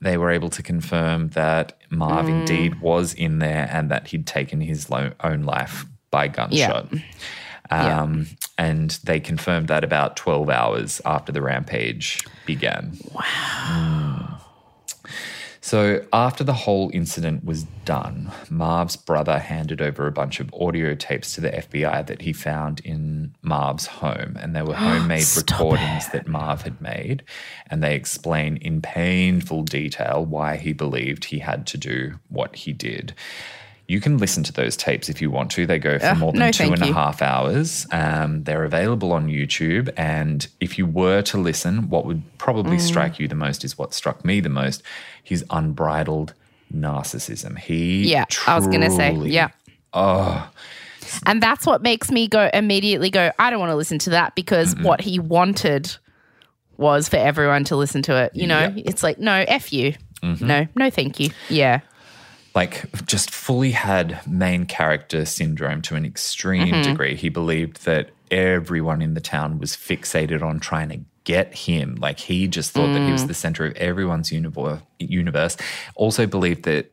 [0.00, 2.40] they were able to confirm that Marv Mm.
[2.40, 6.88] indeed was in there and that he'd taken his lo- own life by gunshot.
[6.92, 8.00] Yeah.
[8.00, 8.26] Um,
[8.58, 12.92] And they confirmed that about 12 hours after the rampage began.
[13.12, 14.31] Wow.
[15.64, 20.96] So, after the whole incident was done, Marv's brother handed over a bunch of audio
[20.96, 24.36] tapes to the FBI that he found in Marv's home.
[24.40, 27.22] And they were homemade recordings that Marv had made.
[27.70, 32.72] And they explain in painful detail why he believed he had to do what he
[32.72, 33.14] did.
[33.86, 35.66] You can listen to those tapes if you want to.
[35.66, 37.86] They go for Ugh, more than no, two and a half hours.
[37.92, 39.90] Um, they're available on YouTube.
[39.96, 42.80] And if you were to listen, what would probably Mm.
[42.80, 44.82] strike you the most is what struck me the most
[45.22, 46.34] his unbridled
[46.74, 47.58] narcissism.
[47.58, 48.24] He Yeah.
[48.46, 49.12] I was gonna say.
[49.14, 49.48] Yeah.
[49.92, 50.48] Oh,
[51.26, 54.34] And that's what makes me go immediately go, I don't want to listen to that
[54.34, 55.94] because what he wanted
[56.78, 58.32] was for everyone to listen to it.
[58.34, 58.86] You know, Yep.
[58.86, 59.94] it's like, no, F you.
[60.22, 60.46] Mm-hmm.
[60.46, 61.30] No, no, thank you.
[61.50, 61.80] Yeah.
[62.54, 66.90] like just fully had main character syndrome to an extreme Mm-hmm.
[66.90, 67.14] degree.
[67.16, 71.96] He believed that everyone in the town was fixated on trying to get him.
[71.96, 73.12] Like he just thought that he Mm.
[73.12, 75.56] was the center of everyone's universe.
[75.94, 76.92] Also believed that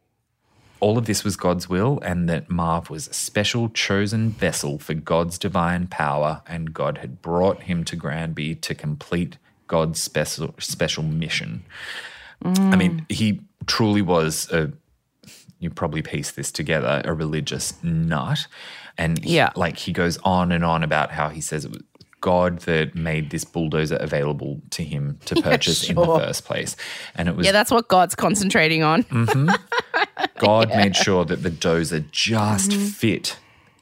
[0.80, 4.94] all of this was God's will and that Marv was a special chosen vessel for
[4.94, 11.04] God's divine power and God had brought him to Granby to complete God's special special
[11.04, 11.64] mission.
[12.46, 14.72] I mean, he truly was a
[15.62, 18.48] you probably piece this together, a religious nut.
[18.98, 19.50] And he- Yeah.
[19.58, 21.82] like he goes on and on about how he says it was
[22.22, 26.76] God that made this bulldozer available to him to purchase in the first place.
[27.16, 29.06] And it was Yeah, that's what God's concentrating on.
[30.38, 32.86] God made sure that the dozer just Mm-hmm.
[32.88, 33.38] fit.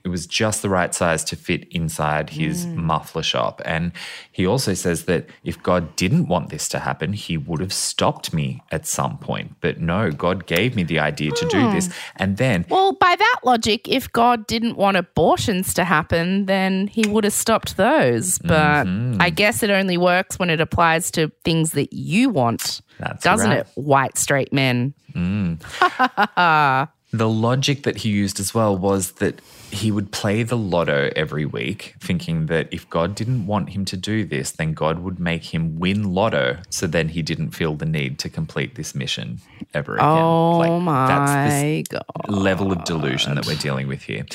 [0.07, 2.75] It was just the right size to fit inside his Mm.
[2.91, 3.61] muffler shop.
[3.65, 3.91] And
[4.31, 8.33] he also says that if God didn't want this to happen, he would have stopped
[8.33, 9.55] me at some point.
[9.59, 11.73] But no, God gave me the idea to do Hmm.
[11.75, 11.89] this.
[12.15, 17.03] And then Well, by that logic, if God didn't want abortions to happen, then he
[17.05, 18.39] would have stopped those.
[18.39, 19.21] But Mm-hmm.
[19.21, 23.49] I guess it only works when it applies to things that you want, That's doesn't
[23.49, 23.59] right.
[23.59, 24.93] it, white straight men?
[27.11, 29.39] The logic that he used as well was that
[29.71, 33.95] he would play the lotto every week, thinking that if God didn't want him to
[33.95, 36.57] do this, then God would make him win lotto.
[36.69, 39.39] So then he didn't feel the need to complete this mission
[39.73, 40.05] ever again.
[40.05, 42.03] Oh my That's God.
[42.25, 44.25] the level of delusion that we're dealing with here.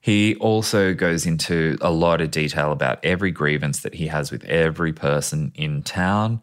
[0.00, 4.44] He also goes into a lot of detail about every grievance that he has with
[4.44, 6.42] every person in town.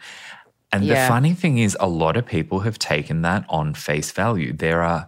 [0.72, 4.54] And the funny thing is, a lot of people have taken that on face value.
[4.54, 5.08] There are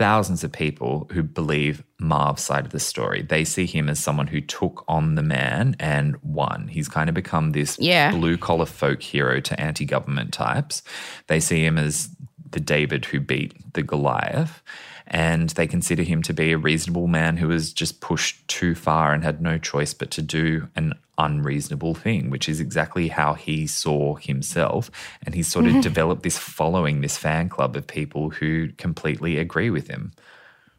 [0.00, 3.20] thousands of people who believe Marv's side of the story.
[3.20, 6.68] They see him as someone who took on the man and won.
[6.68, 8.10] He's kind of become this Yeah.
[8.10, 10.82] blue collar folk hero to anti government types.
[11.26, 12.08] They see him as
[12.50, 14.62] the David who beat the Goliath.
[15.10, 19.12] And they consider him to be a reasonable man who was just pushed too far
[19.12, 23.66] and had no choice but to do an unreasonable thing, which is exactly how he
[23.66, 24.90] saw himself.
[25.26, 29.70] And he sort of developed this following, this fan club of people who completely agree
[29.70, 30.12] with him.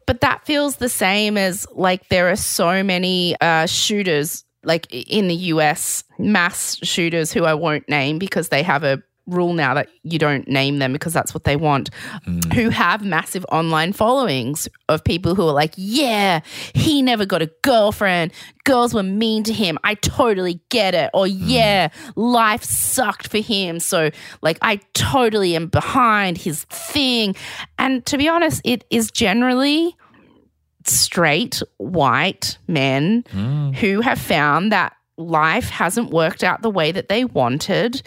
[0.06, 5.28] But that feels the same as like there are so many uh, shooters, like in
[5.28, 9.88] the US, mass shooters who I won't name because they have a rule now that
[10.02, 11.90] you don't name them because that's what they want,
[12.26, 12.52] mm.
[12.52, 16.40] who have massive online followings of people who are like, yeah,
[16.74, 18.32] he never got a girlfriend.
[18.64, 19.78] Girls were mean to him.
[19.84, 21.10] I totally get it.
[21.14, 21.36] Or, mm.
[21.36, 23.80] yeah, life sucked for him.
[23.80, 24.10] So,
[24.40, 27.36] like, I totally am behind his thing.
[27.78, 29.96] And to be honest, it is generally
[30.84, 33.74] straight white men mm.
[33.76, 38.02] who have found that life hasn't worked out the way that they wanted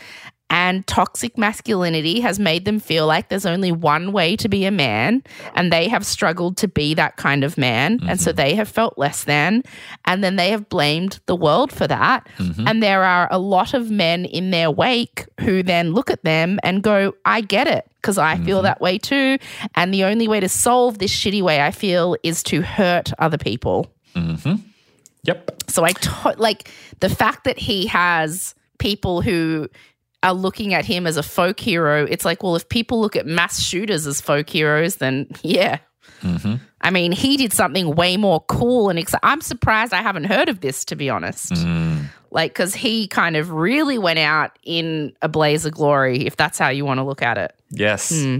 [0.49, 4.71] and toxic masculinity has made them feel like there's only one way to be a
[4.71, 5.23] man
[5.55, 8.37] and they have struggled to be that kind of man and so mm-hmm.
[8.37, 9.63] they have felt less than
[10.05, 12.27] and then they have blamed the world for that.
[12.37, 12.67] Mm-hmm.
[12.67, 16.59] And there are a lot of men in their wake who then look at them
[16.61, 18.65] and go I get it because I feel mm-hmm.
[18.65, 19.39] that way too
[19.73, 23.37] and the only way to solve this shitty way I feel is to hurt other
[23.37, 23.91] people.
[25.23, 25.63] Yep.
[25.69, 26.69] so I to- like
[26.99, 29.67] the fact that he has people who
[30.25, 32.05] are looking at him as a folk hero.
[32.05, 35.77] It's like, well, if people look at mass shooters as folk heroes, then yeah.
[36.21, 36.55] Mm-hmm.
[36.81, 40.49] I mean, he did something way more cool and ex- I'm surprised I haven't heard
[40.49, 41.51] of this, to be honest.
[41.51, 42.05] Mm.
[42.31, 46.57] Like, because he kind of really went out in a blaze of glory, if that's
[46.57, 47.53] how you want to look at it.
[47.69, 48.11] Yes.
[48.11, 48.39] Hmm.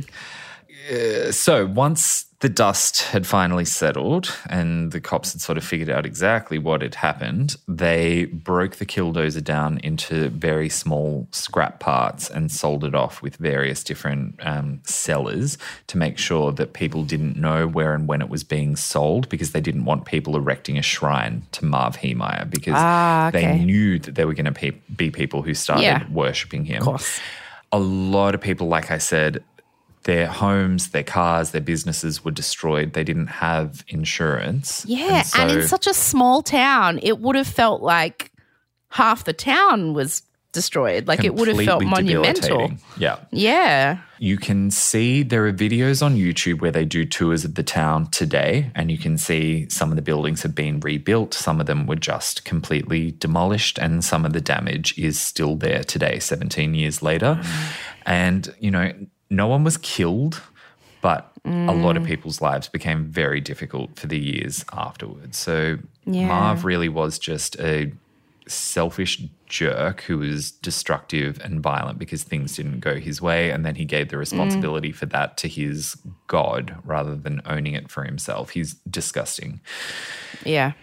[0.92, 5.90] Uh, so once the dust had finally settled and the cops had sort of figured
[5.90, 12.30] out exactly what had happened, they broke the killdozer down into very small scrap parts
[12.30, 15.58] and sold it off with various different um, sellers
[15.88, 19.54] to make sure that people didn't know where and when it was being sold because
[19.54, 24.16] they didn't want people erecting a shrine to Marv Heemeyer because Ah, they knew that
[24.16, 26.04] there were going to pe- be people who started Yeah.
[26.12, 27.20] worshipping him Of course.
[27.72, 29.42] a lot of people, like I said,
[30.06, 32.94] their homes, their cars, their businesses were destroyed.
[32.94, 34.86] They didn't have insurance.
[34.88, 35.24] Yeah.
[35.24, 38.32] so, and in such a small town, it would have felt like
[38.90, 41.08] half the town was destroyed.
[41.08, 42.72] Like it would have felt monumental.
[42.98, 43.18] Yeah.
[43.32, 44.00] Yeah.
[44.20, 48.10] You can see there are videos on YouTube where they do tours of the town
[48.12, 51.34] today, and you can see some of the buildings have been rebuilt.
[51.34, 55.84] Some of them were just completely demolished, and some of the damage is still there
[55.84, 57.40] today, 17 years later.
[57.42, 57.74] Mm.
[58.06, 58.94] And, you know,
[59.30, 60.42] no one was killed,
[61.02, 62.08] but a lot of mm.
[62.08, 65.38] people's lives became very difficult for the years afterwards.
[65.38, 66.28] So Yeah.
[66.28, 67.92] Marv really was just a
[68.48, 73.52] selfish jerk who was destructive and violent because things didn't go his way.
[73.52, 74.20] And then he gave the mm.
[74.20, 75.96] responsibility for that to his
[76.28, 78.52] God rather than owning it for himself.
[78.52, 79.62] He's disgusting.
[80.44, 80.74] Yeah.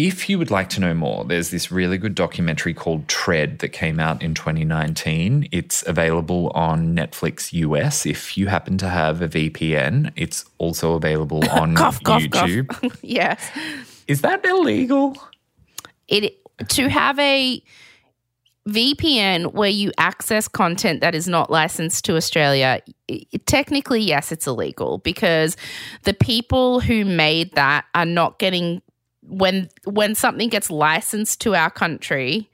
[0.00, 3.70] If you would like to know more, there's this really good documentary called Tread that
[3.70, 5.48] came out in 2019.
[5.50, 8.06] It's available on Netflix US.
[8.06, 12.48] If you happen to have a VPN, it's also available on Cough, cough, cough.
[12.48, 12.96] YouTube.
[13.02, 13.50] yes.
[14.06, 15.16] Is that illegal?
[16.06, 16.36] It
[16.68, 17.60] to have a
[18.68, 22.80] VPN where you access content that is not licensed to Australia,
[23.10, 25.56] i- technically, yes, it's illegal because
[26.04, 28.80] the people who made that are not getting
[29.28, 32.48] when when something gets licensed to our country,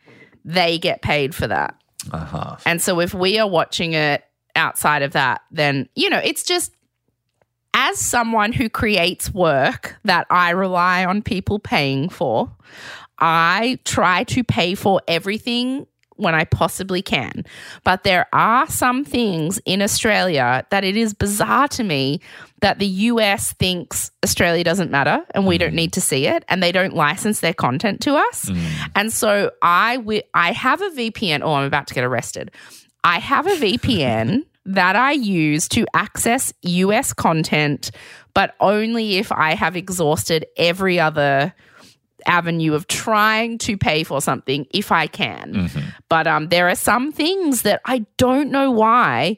[0.45, 1.75] they get paid for that.
[2.13, 2.57] Uh-huh.
[2.67, 4.25] And so if we are watching it
[4.57, 6.73] outside of that, then, you know, it's just
[7.73, 12.51] as someone who creates work that I rely on people paying for,
[13.19, 17.45] I try to pay for everything when I possibly can.
[17.83, 22.21] But there are some things in Australia that it is bizarre to me
[22.65, 25.83] that the US thinks Australia doesn't matter and we don't mm.
[25.83, 28.47] need to see it and they don't license their content to us.
[28.47, 28.91] Mm.
[28.97, 31.43] And so I wi- I have a VPN.
[31.43, 32.53] Oh, I'm about to get arrested.
[33.05, 37.91] I have a VPN that I use to access US content,
[38.33, 41.53] but only if I have exhausted every other
[42.25, 45.53] avenue of trying to pay for something if I can.
[45.53, 45.81] Mm-hmm.
[46.09, 49.37] But um, there are some things that I don't know why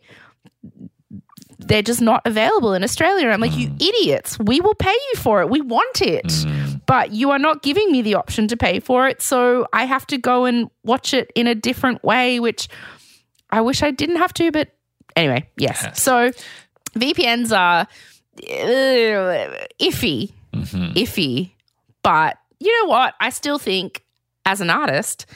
[1.67, 3.29] they're just not available in Australia.
[3.29, 3.83] I'm like, you mm.
[3.83, 5.51] idiots, we will pay you for it.
[5.51, 6.27] We want it.
[6.27, 6.83] Mm.
[6.87, 9.21] But you are not giving me the option to pay for it.
[9.21, 12.69] So I have to go and watch it in a different way, which
[13.51, 14.53] I wish I didn't have to.
[14.53, 14.71] But
[15.17, 15.81] anyway, yes.
[15.83, 16.01] Yes.
[16.01, 16.31] So
[16.97, 17.81] VPNs are
[18.39, 20.93] uh, iffy, mm-hmm.
[20.93, 21.51] iffy.
[22.03, 23.15] But you know what?
[23.21, 24.05] I still think
[24.45, 25.27] as an artist,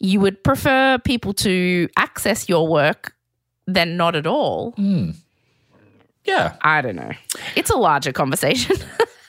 [0.00, 3.14] you would prefer people to access your work
[3.66, 4.72] than not at all.
[4.72, 5.10] Hmm.
[6.24, 6.56] Yeah.
[6.62, 7.12] I don't know.
[7.56, 8.76] It's a larger conversation.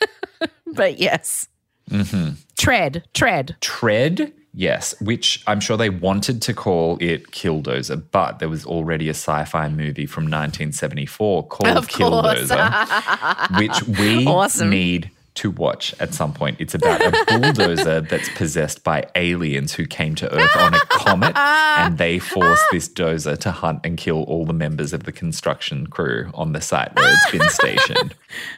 [0.74, 1.48] but yes.
[1.90, 2.36] Mm-hmm.
[2.58, 3.56] Tread, tread.
[3.60, 9.08] Tread, yes, which I'm sure they wanted to call it Killdozer, but there was already
[9.08, 11.88] a sci-fi movie from 1974 called Of.
[11.90, 14.70] Killdozer, which we Awesome.
[14.70, 16.58] need to watch at some point.
[16.60, 21.36] It's about a bulldozer that's possessed by aliens who came to Earth on a comet,
[21.36, 25.88] and they force this dozer to hunt and kill all the members of the construction
[25.88, 28.14] crew on the site where it's been stationed.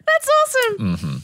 [0.08, 0.30] That's
[0.76, 1.24] awesome.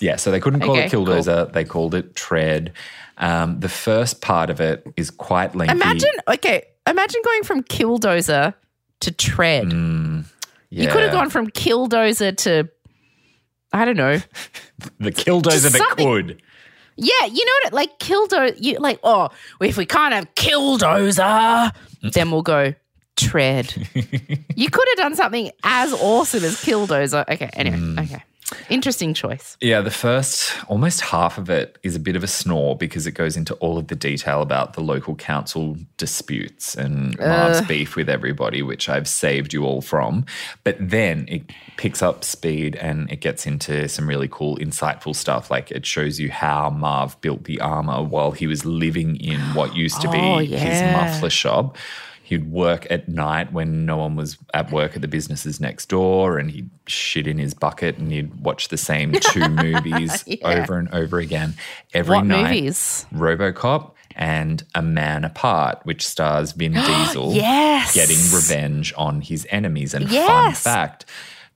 [0.00, 1.52] Yeah, so they couldn't call Okay, it Killdozer.
[1.52, 2.72] They called it Tread.
[3.16, 5.74] Um, the first part of it is quite lengthy.
[5.74, 8.54] Imagine, okay, imagine going from killdozer
[9.00, 9.64] to tread.
[9.64, 10.24] Mm,
[10.70, 12.68] You could have gone from killdozer to,
[13.72, 14.18] I don't know.
[14.98, 16.40] the Killdozer that could.
[16.96, 17.72] Yeah, you know what?
[17.74, 19.28] Like killdozer, you like, oh,
[19.60, 21.72] if we can't have killdozer,
[22.12, 22.74] then we'll go
[23.16, 23.72] tread.
[24.56, 27.22] you could have done something as awesome as killdozer.
[27.28, 28.02] Okay, anyway, Mm.
[28.04, 28.24] okay.
[28.70, 29.56] Interesting choice.
[29.60, 33.12] Yeah, the first almost half of it is a bit of a snore because it
[33.12, 38.08] goes into all of the detail about the local council disputes and Marv's beef with
[38.08, 40.24] everybody, which I've saved you all from.
[40.64, 45.50] But then it picks up speed and it gets into some really cool, insightful stuff.
[45.50, 49.76] Like it shows you how Marv built the armor while he was living in what
[49.76, 51.76] used to be Oh, his muffler shop.
[52.28, 56.36] He'd work at night when no one was at work at the businesses next door,
[56.38, 60.90] and he'd shit in his bucket and he'd watch the same two movies over and
[60.92, 61.54] over again
[61.94, 62.42] every What night.
[62.50, 63.06] movies?
[63.14, 67.94] Robocop and A Man Apart, which stars Vin Diesel Yes.
[67.94, 69.94] getting revenge on his enemies.
[69.94, 71.06] And fun fact,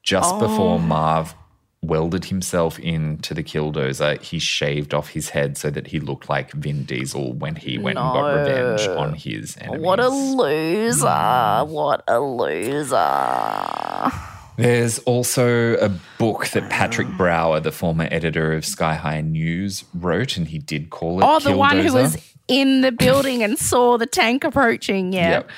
[0.02, 0.78] just before oh.
[0.78, 1.34] Marv
[1.82, 6.52] welded himself into the killdozer, he shaved off his head so that he looked like
[6.52, 9.82] Vin Diesel when he went and got revenge on his enemies.
[9.82, 11.64] What a loser.
[11.66, 14.12] What a loser.
[14.56, 20.48] There's also a book that Patrick Brower, the former editor of Sky-Hi News, wrote, and
[20.48, 22.16] he did call it Oh, the one who was
[22.48, 25.12] in the building and saw the tank approaching.
[25.12, 25.30] Yeah.
[25.30, 25.50] Yep.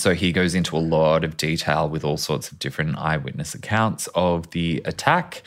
[0.00, 4.08] So he goes into a lot of detail with all sorts of different eyewitness accounts
[4.14, 5.42] of the attack.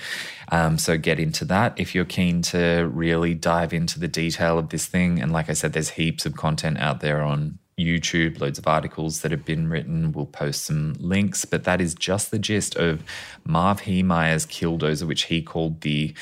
[0.51, 4.69] Um, so get into that if you're keen to really dive into the detail of
[4.69, 5.19] this thing.
[5.21, 9.21] And like I said, there's heaps of content out there on YouTube, loads of articles
[9.21, 10.11] that have been written.
[10.11, 13.01] We'll post some links, but that is just the gist of
[13.45, 16.13] Marv Heemeyer's Killdozer, which he called the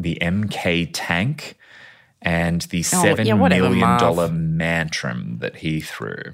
[0.00, 1.56] the MK tank
[2.20, 4.32] and the Oh, seven yeah, million whatever, dollar Marv.
[4.32, 6.32] mantrum that he threw.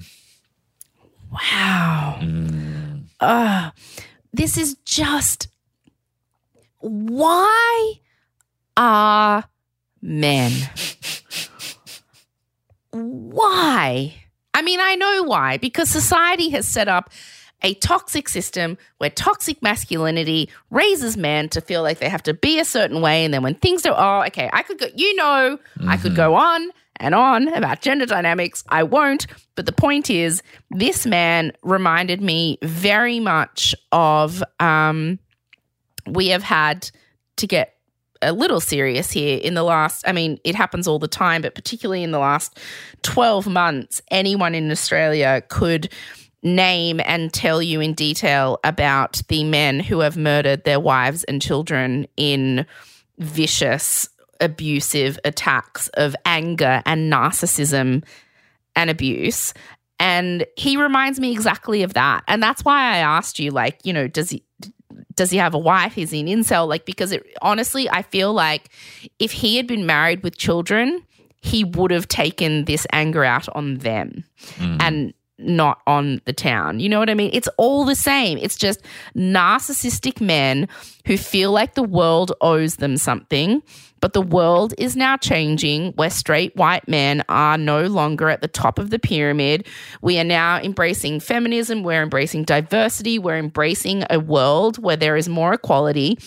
[1.31, 2.17] Wow.
[2.21, 3.03] Mm.
[3.19, 3.71] Uh,
[4.33, 5.47] this is just
[6.79, 7.93] why
[8.77, 9.43] are
[10.01, 10.51] men?
[12.91, 14.15] why?
[14.53, 17.11] I mean, I know why, because society has set up
[17.61, 22.59] a toxic system where toxic masculinity raises men to feel like they have to be
[22.59, 23.25] a certain way.
[23.25, 26.35] And then when things don't, oh, okay, I could go, you know, I could go
[26.35, 26.69] on
[26.99, 28.63] and on about gender dynamics.
[28.69, 29.27] I won't.
[29.55, 30.41] But the point is,
[30.71, 35.19] this man reminded me very much of, um,
[36.05, 36.89] we have had
[37.37, 37.75] to get
[38.21, 41.55] a little serious here in the last I mean it happens all the time but
[41.55, 42.59] particularly in the last
[43.03, 45.89] 12 months anyone in Australia could
[46.43, 51.41] name and tell you in detail about the men who have murdered their wives and
[51.41, 52.65] children in
[53.17, 54.09] vicious
[54.39, 58.03] abusive attacks of anger and narcissism
[58.75, 59.53] and abuse.
[59.99, 62.23] And he reminds me exactly of that.
[62.27, 64.43] And that's why I asked you, like, you know, does he
[65.15, 65.97] does he have a wife?
[65.97, 66.67] Is he an incel?
[66.67, 68.69] Like, because it honestly, I feel like
[69.19, 71.03] if he had been married with children,
[71.41, 74.23] he would have taken this anger out on them
[74.57, 74.77] mm.
[74.79, 76.79] and not on the town.
[76.79, 77.31] You know what I mean?
[77.33, 78.37] It's all the same.
[78.37, 78.81] It's just
[79.15, 80.67] narcissistic men
[81.05, 83.61] who feel like the world owes them something,
[84.01, 88.47] but the world is now changing where straight white men are no longer at the
[88.47, 89.67] top of the pyramid.
[90.01, 95.29] We are now embracing feminism, we're embracing diversity, we're embracing a world where there is
[95.29, 96.17] more equality.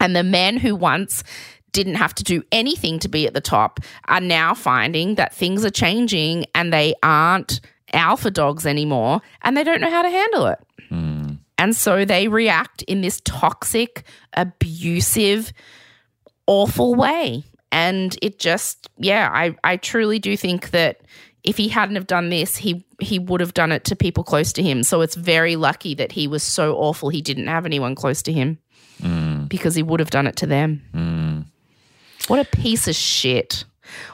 [0.00, 1.24] And the men who once
[1.72, 5.64] didn't have to do anything to be at the top are now finding that things
[5.64, 7.60] are changing and they aren't
[7.92, 10.58] alpha dogs anymore and they don't know how to handle it.
[10.88, 11.32] Hmm.
[11.58, 14.04] And so they react in this toxic,
[14.34, 15.52] abusive,
[16.46, 17.44] awful way.
[17.72, 21.00] And it just, yeah, I, I truly do think that
[21.42, 24.52] if he hadn't have done this, he he would have done it to people close
[24.54, 24.82] to him.
[24.82, 28.32] So it's very lucky that he was so awful he didn't have anyone close to
[28.32, 28.58] him
[29.02, 29.48] mm.
[29.48, 30.82] because he would have done it to them.
[30.94, 31.46] Mm.
[32.28, 33.64] What a piece of shit.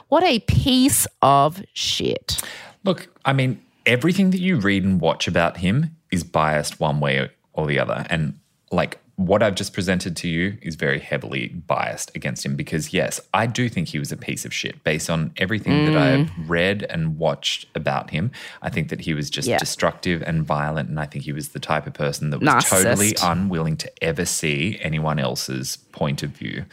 [0.09, 2.41] What a piece of shit.
[2.83, 7.29] Look, I mean, everything that you read and watch about him is biased one way
[7.53, 8.05] or the other.
[8.09, 8.39] And
[8.71, 13.19] like what I've just presented to you is very heavily biased against him because, yes,
[13.33, 16.49] I do think he was a piece of shit based on everything that I've mm.
[16.49, 18.31] read and watched about him.
[18.61, 19.57] I think that he was just Yeah.
[19.57, 20.89] destructive and violent.
[20.89, 22.83] And I think he was the type of person that was Narcissist.
[22.83, 26.65] totally unwilling to ever see anyone else's point of view.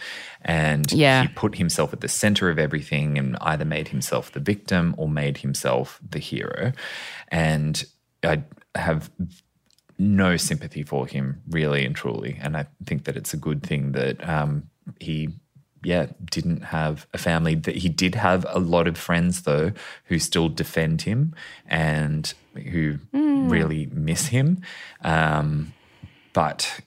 [0.43, 1.23] And Yeah.
[1.23, 5.09] he put himself at the center of everything and either made himself the victim or
[5.09, 6.73] made himself the hero.
[7.29, 7.85] And
[8.25, 8.43] I
[8.75, 9.11] have
[9.99, 12.39] no sympathy for him, really and truly.
[12.41, 14.71] And I think that it's a good thing that um,
[15.01, 15.31] he,
[15.83, 17.55] yeah, didn't have a family.
[17.55, 19.73] That he did have a lot of friends though
[20.05, 21.35] who still defend him
[21.67, 24.63] and who really miss him.
[25.03, 25.73] Um,
[26.33, 26.81] but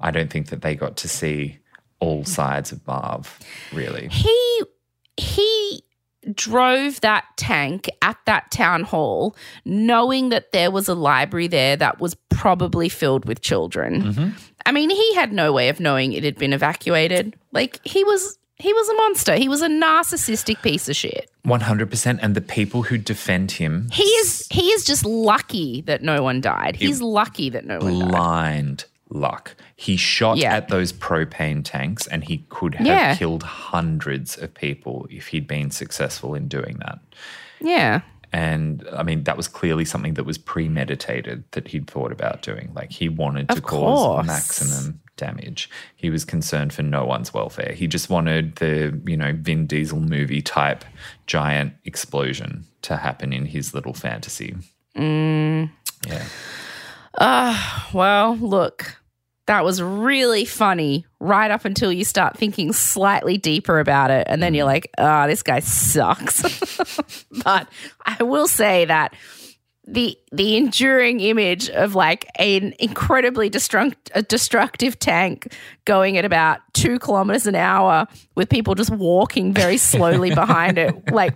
[0.00, 1.58] I don't think that they got to see
[2.00, 3.38] all sides of Marv,
[3.72, 4.08] really.
[4.08, 4.62] He
[5.16, 5.84] he
[6.34, 12.00] drove that tank at that town hall knowing that there was a library there that
[12.00, 14.02] was probably filled with children.
[14.02, 14.28] Mm-hmm.
[14.64, 17.36] I mean, he had no way of knowing it had been evacuated.
[17.52, 19.34] Like he was he was a monster.
[19.34, 21.28] He was a narcissistic piece of shit.
[21.44, 22.18] 100%.
[22.22, 26.40] And the people who defend him He is he is just lucky that no one
[26.40, 26.76] died.
[26.76, 28.08] He's lucky that no one died.
[28.08, 28.84] blind
[29.14, 29.54] luck.
[29.76, 30.54] He shot Yeah.
[30.56, 33.14] at those propane tanks and he could have Yeah.
[33.16, 36.98] killed hundreds of people if he'd been successful in doing that.
[37.60, 38.00] Yeah.
[38.34, 42.70] And I mean, that was clearly something that was premeditated that he'd thought about doing.
[42.74, 44.26] Like he wanted to Of cause course.
[44.26, 45.68] maximum damage.
[45.94, 47.74] He was concerned for no one's welfare.
[47.76, 50.84] He just wanted the, you know, Vin Diesel movie type
[51.26, 54.54] giant explosion to happen in his little fantasy.
[54.96, 55.70] Mm.
[56.08, 56.24] Yeah.
[57.18, 58.96] Uh well, look,
[59.46, 64.26] that was really funny right up until you start thinking slightly deeper about it.
[64.28, 66.42] And then you're like, oh, this guy sucks.
[67.44, 67.68] but
[68.04, 69.14] I will say that
[69.86, 75.52] the the enduring image of like an incredibly destruct, a destructive tank
[75.84, 78.06] going at about two kilometers an hour
[78.36, 81.34] with people just walking very slowly behind it, like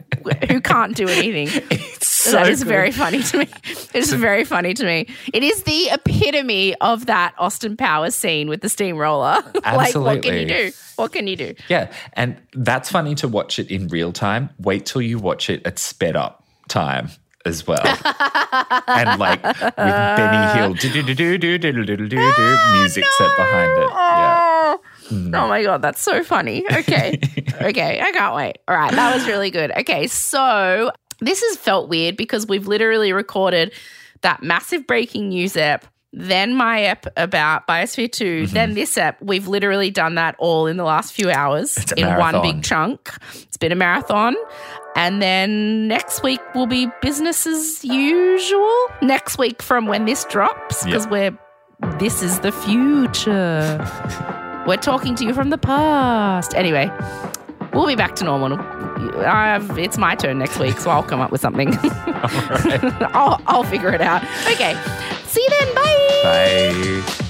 [0.49, 1.49] who can't do anything.
[2.33, 3.49] that is very funny to me.
[3.93, 5.09] It's very funny to me.
[5.35, 9.43] It is the epitome of that Austin Powers scene with the steamroller.
[9.65, 10.73] like, what can you do?
[10.95, 11.55] What can you do?
[11.69, 14.51] Yeah, and that's funny to watch it in real time.
[14.61, 17.11] Wait till you watch it at sped up time
[17.47, 17.81] as well.
[17.85, 20.75] and like with Benny Hill
[22.73, 23.91] music set behind it.
[23.91, 24.77] Yeah.
[25.11, 26.65] Oh my god, that's so funny.
[26.71, 27.21] Okay.
[27.61, 28.59] okay, I can't wait.
[28.69, 29.71] All right, that was really good.
[29.71, 30.91] Okay, so
[31.21, 33.73] this has felt weird because we've literally recorded
[34.23, 35.87] that massive breaking news app
[36.19, 39.21] then my ep about Biosphere 2, then this ep.
[39.21, 43.11] We've literally done that all in the last few hours in one big chunk.
[43.35, 44.35] It's been a marathon.
[44.97, 48.87] And then next week will be business as usual.
[49.03, 51.11] Next week from when this drops, because Yep.
[51.13, 51.39] we're
[51.99, 53.79] this is the future.
[54.67, 56.53] We're talking to you from the past.
[56.57, 56.91] Anyway,
[57.73, 58.59] we'll be back to normal.
[59.25, 61.69] I've, it's my turn next week, so I'll come up with something.
[63.13, 64.25] I'll, I'll figure it out.
[64.51, 64.75] Okay.
[65.27, 65.75] See you then.
[65.75, 67.03] Bye.
[67.13, 67.26] Bye.